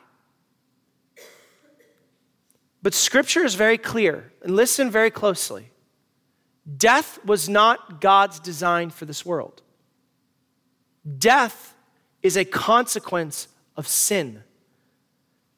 But 2.82 2.94
scripture 2.94 3.44
is 3.44 3.56
very 3.56 3.78
clear, 3.78 4.32
and 4.44 4.56
listen 4.56 4.92
very 4.92 5.10
closely. 5.10 5.72
Death 6.78 7.24
was 7.26 7.50
not 7.50 8.02
God's 8.02 8.40
design 8.40 8.90
for 8.90 9.06
this 9.06 9.26
world. 9.26 9.62
Death 11.18 11.74
is 12.22 12.38
a 12.38 12.46
consequence 12.46 13.48
of 13.76 13.88
sin. 13.88 14.44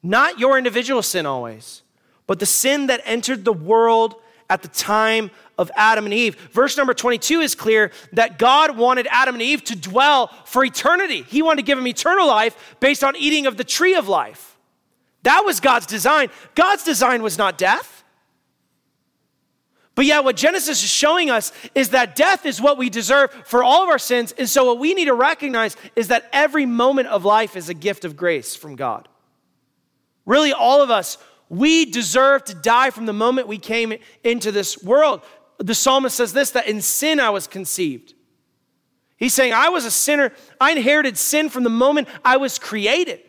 Not 0.02 0.38
your 0.38 0.56
individual 0.56 1.02
sin 1.02 1.26
always, 1.26 1.82
but 2.26 2.38
the 2.38 2.46
sin 2.46 2.86
that 2.86 3.00
entered 3.04 3.44
the 3.44 3.52
world 3.52 4.16
at 4.48 4.62
the 4.62 4.68
time 4.68 5.30
of 5.58 5.70
Adam 5.76 6.04
and 6.04 6.14
Eve. 6.14 6.36
Verse 6.52 6.76
number 6.76 6.94
22 6.94 7.40
is 7.40 7.54
clear 7.54 7.90
that 8.12 8.38
God 8.38 8.76
wanted 8.76 9.06
Adam 9.10 9.34
and 9.34 9.42
Eve 9.42 9.64
to 9.64 9.76
dwell 9.76 10.28
for 10.44 10.64
eternity. 10.64 11.22
He 11.22 11.42
wanted 11.42 11.62
to 11.62 11.66
give 11.66 11.78
them 11.78 11.86
eternal 11.86 12.26
life 12.26 12.76
based 12.80 13.04
on 13.04 13.16
eating 13.16 13.46
of 13.46 13.56
the 13.56 13.64
tree 13.64 13.94
of 13.94 14.08
life. 14.08 14.56
That 15.22 15.42
was 15.44 15.60
God's 15.60 15.86
design. 15.86 16.30
God's 16.54 16.84
design 16.84 17.22
was 17.22 17.38
not 17.38 17.58
death. 17.58 17.91
But 19.94 20.06
yeah, 20.06 20.20
what 20.20 20.36
Genesis 20.36 20.82
is 20.82 20.90
showing 20.90 21.30
us 21.30 21.52
is 21.74 21.90
that 21.90 22.16
death 22.16 22.46
is 22.46 22.60
what 22.60 22.78
we 22.78 22.88
deserve 22.88 23.30
for 23.44 23.62
all 23.62 23.82
of 23.82 23.90
our 23.90 23.98
sins. 23.98 24.32
And 24.38 24.48
so, 24.48 24.64
what 24.64 24.78
we 24.78 24.94
need 24.94 25.04
to 25.04 25.14
recognize 25.14 25.76
is 25.94 26.08
that 26.08 26.28
every 26.32 26.64
moment 26.64 27.08
of 27.08 27.24
life 27.24 27.56
is 27.56 27.68
a 27.68 27.74
gift 27.74 28.04
of 28.04 28.16
grace 28.16 28.56
from 28.56 28.74
God. 28.74 29.08
Really, 30.24 30.52
all 30.52 30.82
of 30.82 30.90
us, 30.90 31.18
we 31.48 31.84
deserve 31.84 32.44
to 32.44 32.54
die 32.54 32.90
from 32.90 33.04
the 33.04 33.12
moment 33.12 33.48
we 33.48 33.58
came 33.58 33.92
into 34.24 34.50
this 34.50 34.82
world. 34.82 35.20
The 35.58 35.74
psalmist 35.74 36.16
says 36.16 36.32
this 36.32 36.50
that 36.52 36.66
in 36.66 36.80
sin 36.80 37.20
I 37.20 37.30
was 37.30 37.46
conceived. 37.46 38.14
He's 39.18 39.34
saying, 39.34 39.52
I 39.52 39.68
was 39.68 39.84
a 39.84 39.90
sinner. 39.90 40.32
I 40.60 40.72
inherited 40.72 41.16
sin 41.16 41.48
from 41.48 41.62
the 41.62 41.70
moment 41.70 42.08
I 42.24 42.38
was 42.38 42.58
created. 42.58 43.20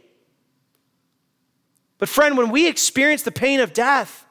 But, 1.99 2.09
friend, 2.09 2.37
when 2.37 2.49
we 2.49 2.67
experience 2.67 3.21
the 3.21 3.31
pain 3.31 3.59
of 3.59 3.73
death, 3.73 4.22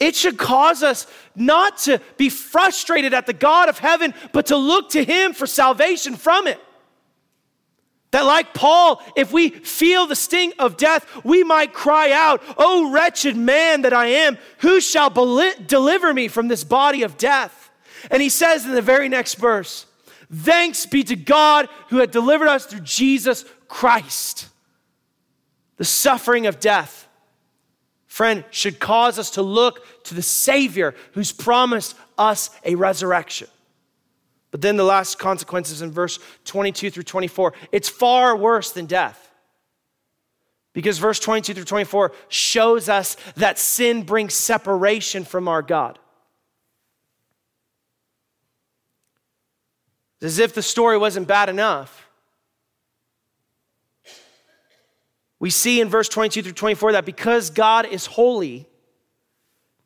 it 0.00 0.16
should 0.16 0.38
cause 0.38 0.82
us 0.82 1.06
not 1.36 1.78
to 1.78 2.00
be 2.16 2.30
frustrated 2.30 3.14
at 3.14 3.26
the 3.26 3.34
God 3.34 3.68
of 3.68 3.78
heaven, 3.78 4.14
but 4.32 4.46
to 4.46 4.56
look 4.56 4.90
to 4.90 5.04
Him 5.04 5.34
for 5.34 5.46
salvation 5.46 6.16
from 6.16 6.46
it. 6.46 6.58
That, 8.10 8.22
like 8.22 8.54
Paul, 8.54 9.00
if 9.14 9.32
we 9.32 9.50
feel 9.50 10.06
the 10.06 10.16
sting 10.16 10.52
of 10.58 10.76
death, 10.76 11.06
we 11.22 11.44
might 11.44 11.72
cry 11.72 12.10
out, 12.10 12.42
Oh, 12.56 12.90
wretched 12.90 13.36
man 13.36 13.82
that 13.82 13.92
I 13.92 14.06
am, 14.06 14.38
who 14.58 14.80
shall 14.80 15.10
deliver 15.10 16.12
me 16.12 16.26
from 16.26 16.48
this 16.48 16.64
body 16.64 17.02
of 17.04 17.16
death? 17.18 17.70
And 18.10 18.20
he 18.20 18.28
says 18.28 18.64
in 18.64 18.72
the 18.72 18.82
very 18.82 19.08
next 19.08 19.34
verse, 19.34 19.86
Thanks 20.32 20.86
be 20.86 21.04
to 21.04 21.16
God 21.16 21.68
who 21.88 21.98
had 21.98 22.10
delivered 22.10 22.48
us 22.48 22.66
through 22.66 22.80
Jesus 22.80 23.44
Christ. 23.68 24.48
The 25.76 25.84
suffering 25.84 26.46
of 26.46 26.58
death, 26.58 27.08
friend, 28.20 28.44
should 28.50 28.78
cause 28.78 29.18
us 29.18 29.30
to 29.30 29.40
look 29.40 30.04
to 30.04 30.14
the 30.14 30.20
Savior 30.20 30.94
who's 31.12 31.32
promised 31.32 31.96
us 32.18 32.50
a 32.66 32.74
resurrection. 32.74 33.48
But 34.50 34.60
then 34.60 34.76
the 34.76 34.84
last 34.84 35.18
consequences 35.18 35.80
in 35.80 35.90
verse 35.90 36.18
22 36.44 36.90
through 36.90 37.04
24, 37.04 37.54
it's 37.72 37.88
far 37.88 38.36
worse 38.36 38.72
than 38.72 38.84
death. 38.84 39.30
Because 40.74 40.98
verse 40.98 41.18
22 41.18 41.54
through 41.54 41.64
24 41.64 42.12
shows 42.28 42.90
us 42.90 43.16
that 43.36 43.58
sin 43.58 44.02
brings 44.02 44.34
separation 44.34 45.24
from 45.24 45.48
our 45.48 45.62
God. 45.62 45.98
As 50.20 50.38
if 50.38 50.52
the 50.52 50.60
story 50.60 50.98
wasn't 50.98 51.26
bad 51.26 51.48
enough. 51.48 52.09
We 55.40 55.50
see 55.50 55.80
in 55.80 55.88
verse 55.88 56.08
22 56.08 56.42
through 56.42 56.52
24 56.52 56.92
that 56.92 57.04
because 57.04 57.50
God 57.50 57.86
is 57.86 58.06
holy, 58.06 58.68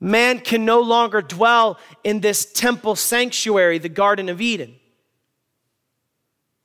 Man 0.04 0.40
can 0.40 0.66
no 0.66 0.80
longer 0.80 1.22
dwell 1.22 1.78
in 2.04 2.20
this 2.20 2.44
temple 2.44 2.94
sanctuary, 2.94 3.78
the 3.78 3.88
Garden 3.88 4.28
of 4.28 4.38
Eden. 4.38 4.74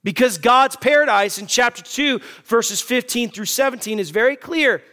Because 0.04 0.38
God's 0.38 0.76
paradise 0.76 1.38
in 1.38 1.48
chapter 1.48 1.82
2, 1.82 2.20
verses 2.44 2.82
15 2.82 3.30
through 3.30 3.46
17 3.46 3.98
is 3.98 4.10
very 4.10 4.36
clear 4.36 4.84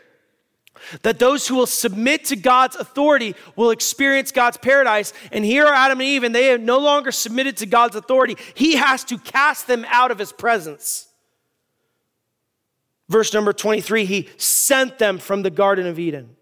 that 1.03 1.19
those 1.19 1.49
who 1.49 1.57
will 1.57 1.67
submit 1.67 2.27
to 2.27 2.37
God's 2.37 2.77
authority 2.77 3.35
will 3.57 3.71
experience 3.71 4.31
God's 4.31 4.59
paradise. 4.59 5.13
And 5.33 5.45
here 5.45 5.67
are 5.67 5.75
Adam 5.75 5.99
and 5.99 6.09
Eve, 6.09 6.23
and 6.23 6.33
they 6.33 6.47
have 6.47 6.61
no 6.61 6.79
longer 6.79 7.11
submitted 7.11 7.57
to 7.57 7.67
God's 7.67 7.97
authority. 7.97 8.37
He 8.55 8.77
has 8.77 9.03
to 9.05 9.19
cast 9.19 9.67
them 9.67 9.85
out 9.89 10.13
of 10.13 10.21
his 10.21 10.33
presence. 10.33 11.06
Verse 13.09 13.33
number 13.33 13.53
23 13.53 14.05
He 14.05 14.29
sent 14.37 14.99
them 14.99 15.19
from 15.19 15.43
the 15.43 15.51
Garden 15.51 15.87
of 15.87 15.99
Eden. 15.99 16.37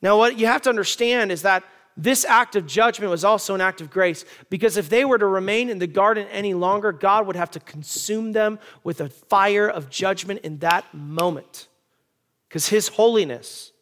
Now, 0.00 0.18
what 0.18 0.38
you 0.38 0.46
have 0.46 0.62
to 0.62 0.68
understand 0.68 1.30
is 1.30 1.42
that 1.42 1.62
this 1.96 2.24
act 2.24 2.56
of 2.56 2.66
judgment 2.66 3.10
was 3.10 3.24
also 3.24 3.54
an 3.54 3.60
act 3.60 3.80
of 3.80 3.90
grace 3.90 4.24
because 4.48 4.76
if 4.76 4.88
they 4.88 5.04
were 5.04 5.18
to 5.18 5.26
remain 5.26 5.68
in 5.68 5.78
the 5.78 5.86
garden 5.86 6.26
any 6.28 6.54
longer, 6.54 6.90
God 6.90 7.26
would 7.26 7.36
have 7.36 7.50
to 7.52 7.60
consume 7.60 8.32
them 8.32 8.58
with 8.82 9.00
a 9.00 9.08
fire 9.08 9.68
of 9.68 9.90
judgment 9.90 10.40
in 10.40 10.58
that 10.58 10.92
moment 10.94 11.68
because 12.48 12.68
His 12.68 12.88
holiness 12.88 13.72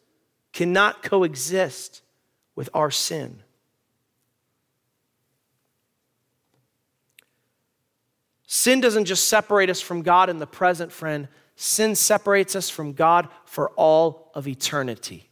cannot 0.51 1.01
coexist 1.01 2.01
with 2.55 2.69
our 2.73 2.91
sin. 2.91 3.40
Sin 8.53 8.81
doesn't 8.81 9.05
just 9.05 9.29
separate 9.29 9.69
us 9.69 9.79
from 9.79 10.01
God 10.01 10.29
in 10.29 10.37
the 10.37 10.45
present, 10.45 10.91
friend. 10.91 11.29
Sin 11.55 11.95
separates 11.95 12.53
us 12.53 12.69
from 12.69 12.91
God 12.91 13.29
for 13.45 13.69
all 13.77 14.29
of 14.35 14.45
eternity. 14.45 15.29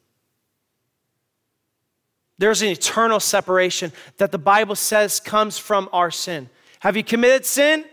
There's 2.38 2.62
an 2.62 2.70
eternal 2.70 3.20
separation 3.20 3.92
that 4.20 4.32
the 4.32 4.38
Bible 4.38 4.76
says 4.76 5.20
comes 5.20 5.58
from 5.58 5.90
our 5.92 6.12
sin. 6.12 6.50
Have 6.80 6.96
you 6.96 7.04
committed 7.04 7.46
sin? 7.46 7.84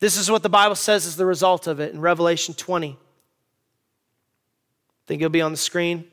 This 0.00 0.18
is 0.18 0.30
what 0.30 0.42
the 0.42 0.50
Bible 0.50 0.76
says 0.76 1.06
is 1.06 1.16
the 1.16 1.24
result 1.24 1.66
of 1.66 1.80
it 1.80 1.94
in 1.94 2.00
Revelation 2.02 2.52
20. 2.52 2.90
I 2.90 2.96
think 5.06 5.22
it'll 5.22 5.30
be 5.30 5.40
on 5.40 5.52
the 5.52 5.56
screen. 5.56 6.04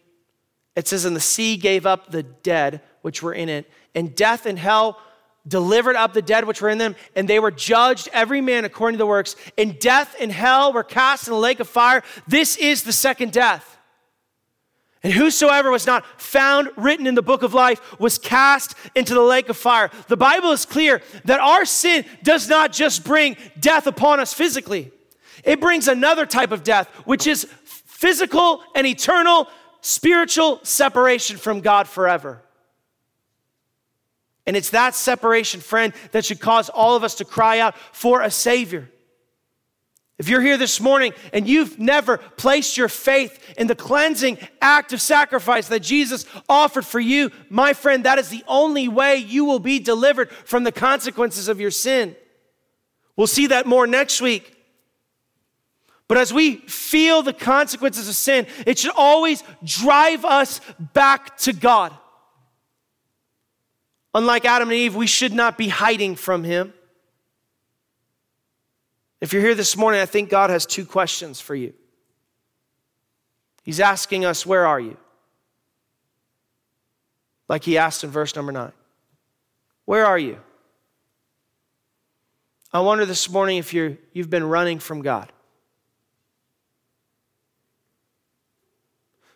It 0.78 0.88
says, 0.88 1.04
And 1.04 1.14
the 1.14 1.20
sea 1.20 1.58
gave 1.58 1.86
up 1.86 2.10
the 2.10 2.24
dead 2.24 2.80
which 3.02 3.22
were 3.22 3.34
in 3.34 3.50
it, 3.50 3.70
and 3.94 4.16
death 4.16 4.46
and 4.46 4.58
hell 4.58 4.98
delivered 5.48 5.96
up 5.96 6.14
the 6.14 6.22
dead 6.22 6.46
which 6.46 6.62
were 6.62 6.70
in 6.70 6.78
them, 6.78 6.96
and 7.16 7.28
they 7.28 7.40
were 7.40 7.52
judged, 7.52 8.10
every 8.14 8.42
man 8.42 8.66
according 8.66 8.98
to 8.98 9.02
the 9.02 9.08
works. 9.08 9.36
And 9.58 9.78
death 9.80 10.16
and 10.20 10.32
hell 10.32 10.72
were 10.72 10.84
cast 10.84 11.28
in 11.28 11.34
the 11.34 11.40
lake 11.40 11.60
of 11.60 11.68
fire. 11.68 12.04
This 12.28 12.56
is 12.58 12.84
the 12.84 12.94
second 12.94 13.34
death. 13.34 13.78
And 15.04 15.12
whosoever 15.12 15.70
was 15.70 15.86
not 15.86 16.06
found 16.22 16.70
written 16.78 17.08
in 17.08 17.16
the 17.16 17.22
book 17.22 17.44
of 17.44 17.54
life 17.54 18.00
was 18.00 18.18
cast 18.18 18.74
into 18.96 19.14
the 19.14 19.22
lake 19.22 19.50
of 19.50 19.58
fire. 19.58 19.92
The 20.08 20.16
Bible 20.16 20.52
is 20.52 20.66
clear 20.66 21.02
that 21.26 21.42
our 21.42 21.66
sin 21.66 22.06
does 22.24 22.48
not 22.48 22.72
just 22.72 23.04
bring 23.04 23.36
death 23.60 23.86
upon 23.86 24.22
us 24.22 24.34
physically, 24.34 24.92
it 25.44 25.60
brings 25.60 25.90
another 25.90 26.26
type 26.26 26.54
of 26.54 26.64
death, 26.64 26.88
which 27.06 27.28
is 27.28 27.46
physical 27.66 28.64
and 28.76 28.88
eternal 28.88 29.50
spiritual 29.82 30.62
separation 30.64 31.36
from 31.36 31.60
God 31.60 31.88
forever. 31.88 32.43
And 34.46 34.58
it's 34.58 34.72
that 34.72 34.96
separation, 34.96 35.62
friend, 35.62 35.94
that 36.12 36.26
should 36.26 36.40
cause 36.40 36.70
all 36.70 36.96
of 36.96 37.04
us 37.04 37.16
to 37.16 37.26
cry 37.26 37.60
out 37.60 37.78
for 37.94 38.22
a 38.22 38.30
Savior. 38.30 38.90
If 40.20 40.30
you're 40.30 40.42
here 40.42 40.58
this 40.58 40.80
morning 40.80 41.14
and 41.32 41.48
you've 41.48 41.80
never 41.80 42.18
placed 42.18 42.78
your 42.78 42.88
faith 42.88 43.56
in 43.58 43.68
the 43.68 43.76
cleansing 43.76 44.38
act 44.62 44.94
of 44.94 45.02
sacrifice 45.02 45.68
that 45.70 45.80
Jesus 45.80 46.26
offered 46.48 46.86
for 46.86 47.00
you, 47.00 47.32
my 47.50 47.74
friend, 47.74 48.04
that 48.04 48.20
is 48.20 48.30
the 48.30 48.44
only 48.48 48.88
way 48.88 49.18
you 49.18 49.46
will 49.46 49.60
be 49.60 49.80
delivered 49.80 50.30
from 50.30 50.64
the 50.64 50.72
consequences 50.72 51.48
of 51.48 51.60
your 51.60 51.72
sin. 51.72 52.16
We'll 53.16 53.28
see 53.28 53.48
that 53.48 53.66
more 53.66 53.88
next 53.88 54.22
week. 54.22 54.56
But 56.08 56.18
as 56.18 56.34
we 56.34 56.58
feel 56.58 57.24
the 57.24 57.34
consequences 57.34 58.08
of 58.08 58.16
sin, 58.16 58.46
it 58.68 58.78
should 58.78 58.94
always 58.96 59.44
drive 59.64 60.26
us 60.26 60.62
back 60.94 61.38
to 61.38 61.54
God. 61.54 61.92
Unlike 64.14 64.46
Adam 64.46 64.70
and 64.70 64.78
Eve, 64.78 64.96
we 64.96 65.08
should 65.08 65.34
not 65.34 65.58
be 65.58 65.70
hiding 65.70 66.16
from 66.16 66.44
Him. 66.44 66.74
If 69.22 69.34
you're 69.34 69.42
here 69.42 69.56
this 69.56 69.78
morning, 69.78 70.02
I 70.02 70.06
think 70.06 70.30
God 70.30 70.50
has 70.50 70.66
two 70.66 70.86
questions 70.86 71.40
for 71.40 71.56
you. 71.56 71.74
He's 73.64 73.80
asking 73.80 74.26
us, 74.26 74.46
Where 74.46 74.68
are 74.68 74.80
you? 74.80 74.98
Like 77.48 77.64
he 77.64 77.78
asked 77.78 78.04
in 78.04 78.10
verse 78.10 78.36
number 78.36 78.52
nine. 78.52 78.72
Where 79.86 80.06
are 80.06 80.18
you? 80.18 80.40
I 82.72 82.80
wonder 82.80 83.06
this 83.06 83.30
morning 83.30 83.58
if 83.58 83.74
you're, 83.74 83.98
you've 84.12 84.30
been 84.30 84.44
running 84.44 84.80
from 84.80 85.02
God. 85.02 85.32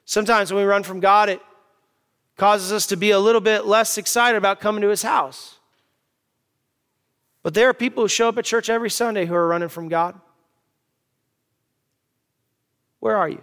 Sometimes 0.05 0.51
when 0.51 0.63
we 0.63 0.67
run 0.67 0.84
from 0.84 0.99
God, 0.99 1.30
it 1.30 1.41
causes 2.38 2.71
us 2.71 2.88
to 2.88 2.95
be 2.95 3.11
a 3.11 3.19
little 3.19 3.41
bit 3.41 3.65
less 3.65 3.97
excited 3.97 4.38
about 4.38 4.59
coming 4.59 4.81
to 4.81 4.89
His 4.89 5.01
house. 5.01 5.57
But 7.43 7.53
there 7.53 7.69
are 7.69 7.73
people 7.73 8.03
who 8.03 8.07
show 8.07 8.29
up 8.29 8.38
at 8.38 8.45
church 8.45 8.69
every 8.69 8.89
Sunday 8.89 9.25
who 9.25 9.33
are 9.33 9.47
running 9.47 9.69
from 9.69 9.89
God. 9.89 10.19
Where 12.99 13.15
are 13.15 13.29
you? 13.29 13.41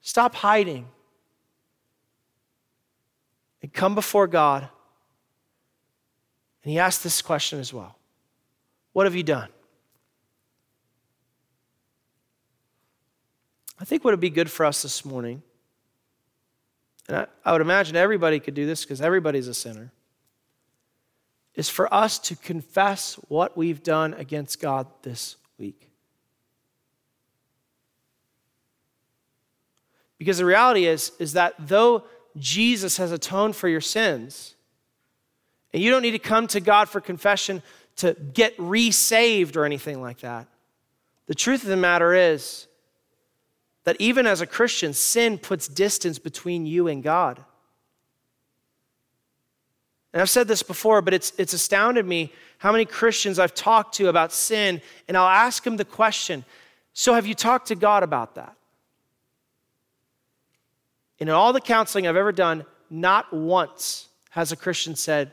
Stop 0.00 0.34
hiding 0.36 0.86
and 3.62 3.72
come 3.72 3.94
before 3.94 4.26
God. 4.26 4.68
And 6.62 6.72
he 6.72 6.78
asked 6.78 7.02
this 7.02 7.20
question 7.20 7.60
as 7.60 7.72
well 7.72 7.96
What 8.92 9.06
have 9.06 9.14
you 9.14 9.22
done? 9.22 9.48
I 13.78 13.84
think 13.84 14.04
what 14.04 14.12
would 14.12 14.20
be 14.20 14.30
good 14.30 14.50
for 14.50 14.64
us 14.64 14.82
this 14.82 15.04
morning, 15.04 15.42
and 17.08 17.18
I, 17.18 17.26
I 17.44 17.52
would 17.52 17.60
imagine 17.60 17.96
everybody 17.96 18.40
could 18.40 18.54
do 18.54 18.66
this 18.66 18.84
because 18.84 19.00
everybody's 19.00 19.48
a 19.48 19.54
sinner, 19.54 19.92
is 21.54 21.68
for 21.68 21.92
us 21.92 22.18
to 22.18 22.36
confess 22.36 23.14
what 23.28 23.56
we've 23.56 23.82
done 23.82 24.14
against 24.14 24.60
God 24.60 24.86
this 25.02 25.36
week. 25.58 25.90
Because 30.18 30.38
the 30.38 30.44
reality 30.44 30.86
is, 30.86 31.12
is 31.18 31.32
that 31.34 31.54
though 31.58 32.04
Jesus 32.38 32.96
has 32.96 33.12
atoned 33.12 33.56
for 33.56 33.68
your 33.68 33.80
sins, 33.80 34.54
and 35.72 35.82
you 35.82 35.90
don't 35.90 36.02
need 36.02 36.12
to 36.12 36.18
come 36.18 36.46
to 36.48 36.60
God 36.60 36.88
for 36.88 37.00
confession 37.00 37.62
to 37.96 38.14
get 38.14 38.54
resaved 38.58 39.56
or 39.56 39.64
anything 39.64 40.00
like 40.00 40.20
that. 40.20 40.46
The 41.26 41.34
truth 41.34 41.62
of 41.62 41.68
the 41.68 41.76
matter 41.76 42.14
is 42.14 42.66
that 43.86 43.96
even 44.00 44.26
as 44.26 44.40
a 44.40 44.46
Christian, 44.46 44.92
sin 44.92 45.38
puts 45.38 45.68
distance 45.68 46.18
between 46.18 46.66
you 46.66 46.88
and 46.88 47.04
God. 47.04 47.42
And 50.12 50.20
I've 50.20 50.28
said 50.28 50.48
this 50.48 50.64
before, 50.64 51.00
but 51.02 51.14
it's, 51.14 51.32
it's 51.38 51.52
astounded 51.52 52.04
me 52.04 52.32
how 52.58 52.72
many 52.72 52.84
Christians 52.84 53.38
I've 53.38 53.54
talked 53.54 53.94
to 53.94 54.08
about 54.08 54.32
sin, 54.32 54.82
and 55.06 55.16
I'll 55.16 55.28
ask 55.28 55.62
them 55.62 55.76
the 55.76 55.84
question 55.84 56.44
So, 56.94 57.14
have 57.14 57.28
you 57.28 57.34
talked 57.34 57.68
to 57.68 57.76
God 57.76 58.02
about 58.02 58.34
that? 58.34 58.56
And 61.20 61.28
in 61.28 61.34
all 61.34 61.52
the 61.52 61.60
counseling 61.60 62.08
I've 62.08 62.16
ever 62.16 62.32
done, 62.32 62.66
not 62.90 63.32
once 63.32 64.08
has 64.30 64.50
a 64.50 64.56
Christian 64.56 64.96
said, 64.96 65.30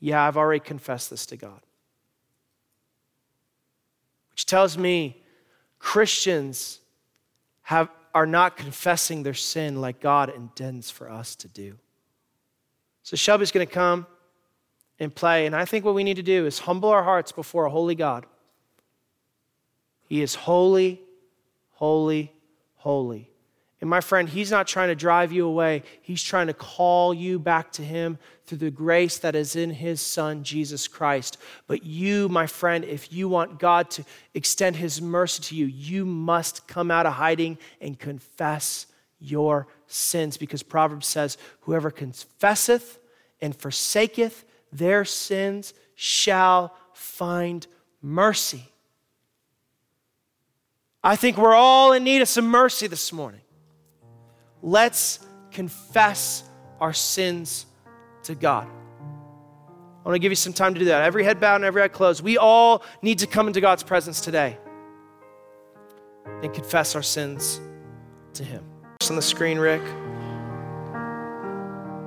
Yeah, 0.00 0.26
I've 0.26 0.38
already 0.38 0.60
confessed 0.60 1.10
this 1.10 1.26
to 1.26 1.36
God. 1.36 1.60
Which 4.30 4.46
tells 4.46 4.78
me 4.78 5.20
Christians 5.78 6.78
have, 7.72 7.88
are 8.14 8.26
not 8.26 8.56
confessing 8.56 9.22
their 9.22 9.34
sin 9.34 9.80
like 9.80 10.00
God 10.00 10.32
intends 10.34 10.90
for 10.90 11.10
us 11.10 11.34
to 11.36 11.48
do. 11.48 11.78
So 13.02 13.16
Shelby's 13.16 13.50
going 13.50 13.66
to 13.66 13.72
come 13.72 14.06
and 15.00 15.12
play, 15.12 15.46
and 15.46 15.56
I 15.56 15.64
think 15.64 15.84
what 15.84 15.94
we 15.94 16.04
need 16.04 16.16
to 16.16 16.22
do 16.22 16.46
is 16.46 16.60
humble 16.60 16.90
our 16.90 17.02
hearts 17.02 17.32
before 17.32 17.64
a 17.64 17.70
holy 17.70 17.94
God. 17.94 18.26
He 20.08 20.22
is 20.22 20.34
holy, 20.34 21.00
holy, 21.72 22.32
holy. 22.76 23.28
And 23.80 23.90
my 23.90 24.00
friend, 24.00 24.28
he's 24.28 24.50
not 24.50 24.68
trying 24.68 24.88
to 24.88 24.94
drive 24.94 25.32
you 25.32 25.46
away. 25.46 25.82
He's 26.02 26.22
trying 26.22 26.46
to 26.46 26.54
call 26.54 27.12
you 27.12 27.40
back 27.40 27.72
to 27.72 27.82
him 27.82 28.18
through 28.52 28.58
the 28.58 28.70
grace 28.70 29.16
that 29.16 29.34
is 29.34 29.56
in 29.56 29.70
his 29.70 29.98
son, 30.02 30.44
Jesus 30.44 30.86
Christ. 30.86 31.38
But 31.66 31.84
you, 31.84 32.28
my 32.28 32.46
friend, 32.46 32.84
if 32.84 33.10
you 33.10 33.26
want 33.26 33.58
God 33.58 33.88
to 33.92 34.04
extend 34.34 34.76
his 34.76 35.00
mercy 35.00 35.42
to 35.44 35.56
you, 35.56 35.64
you 35.64 36.04
must 36.04 36.68
come 36.68 36.90
out 36.90 37.06
of 37.06 37.14
hiding 37.14 37.56
and 37.80 37.98
confess 37.98 38.84
your 39.18 39.68
sins 39.86 40.36
because 40.36 40.62
Proverbs 40.62 41.06
says, 41.06 41.38
Whoever 41.60 41.90
confesseth 41.90 42.98
and 43.40 43.56
forsaketh 43.56 44.44
their 44.70 45.06
sins 45.06 45.72
shall 45.94 46.76
find 46.92 47.66
mercy. 48.02 48.68
I 51.02 51.16
think 51.16 51.38
we're 51.38 51.54
all 51.54 51.92
in 51.92 52.04
need 52.04 52.20
of 52.20 52.28
some 52.28 52.48
mercy 52.48 52.86
this 52.86 53.14
morning. 53.14 53.40
Let's 54.60 55.20
confess 55.50 56.44
our 56.82 56.92
sins 56.92 57.64
to 58.24 58.34
God. 58.34 58.68
I 60.04 60.08
want 60.08 60.16
to 60.16 60.18
give 60.18 60.32
you 60.32 60.36
some 60.36 60.52
time 60.52 60.74
to 60.74 60.80
do 60.80 60.86
that. 60.86 61.02
Every 61.02 61.22
head 61.22 61.38
bowed 61.40 61.56
and 61.56 61.64
every 61.64 61.82
eye 61.82 61.88
closed. 61.88 62.22
We 62.22 62.36
all 62.36 62.82
need 63.02 63.20
to 63.20 63.26
come 63.26 63.46
into 63.46 63.60
God's 63.60 63.82
presence 63.82 64.20
today 64.20 64.58
and 66.42 66.52
confess 66.52 66.96
our 66.96 67.02
sins 67.02 67.60
to 68.34 68.44
Him. 68.44 68.64
On 69.08 69.16
the 69.16 69.22
screen, 69.22 69.58
Rick. 69.58 69.82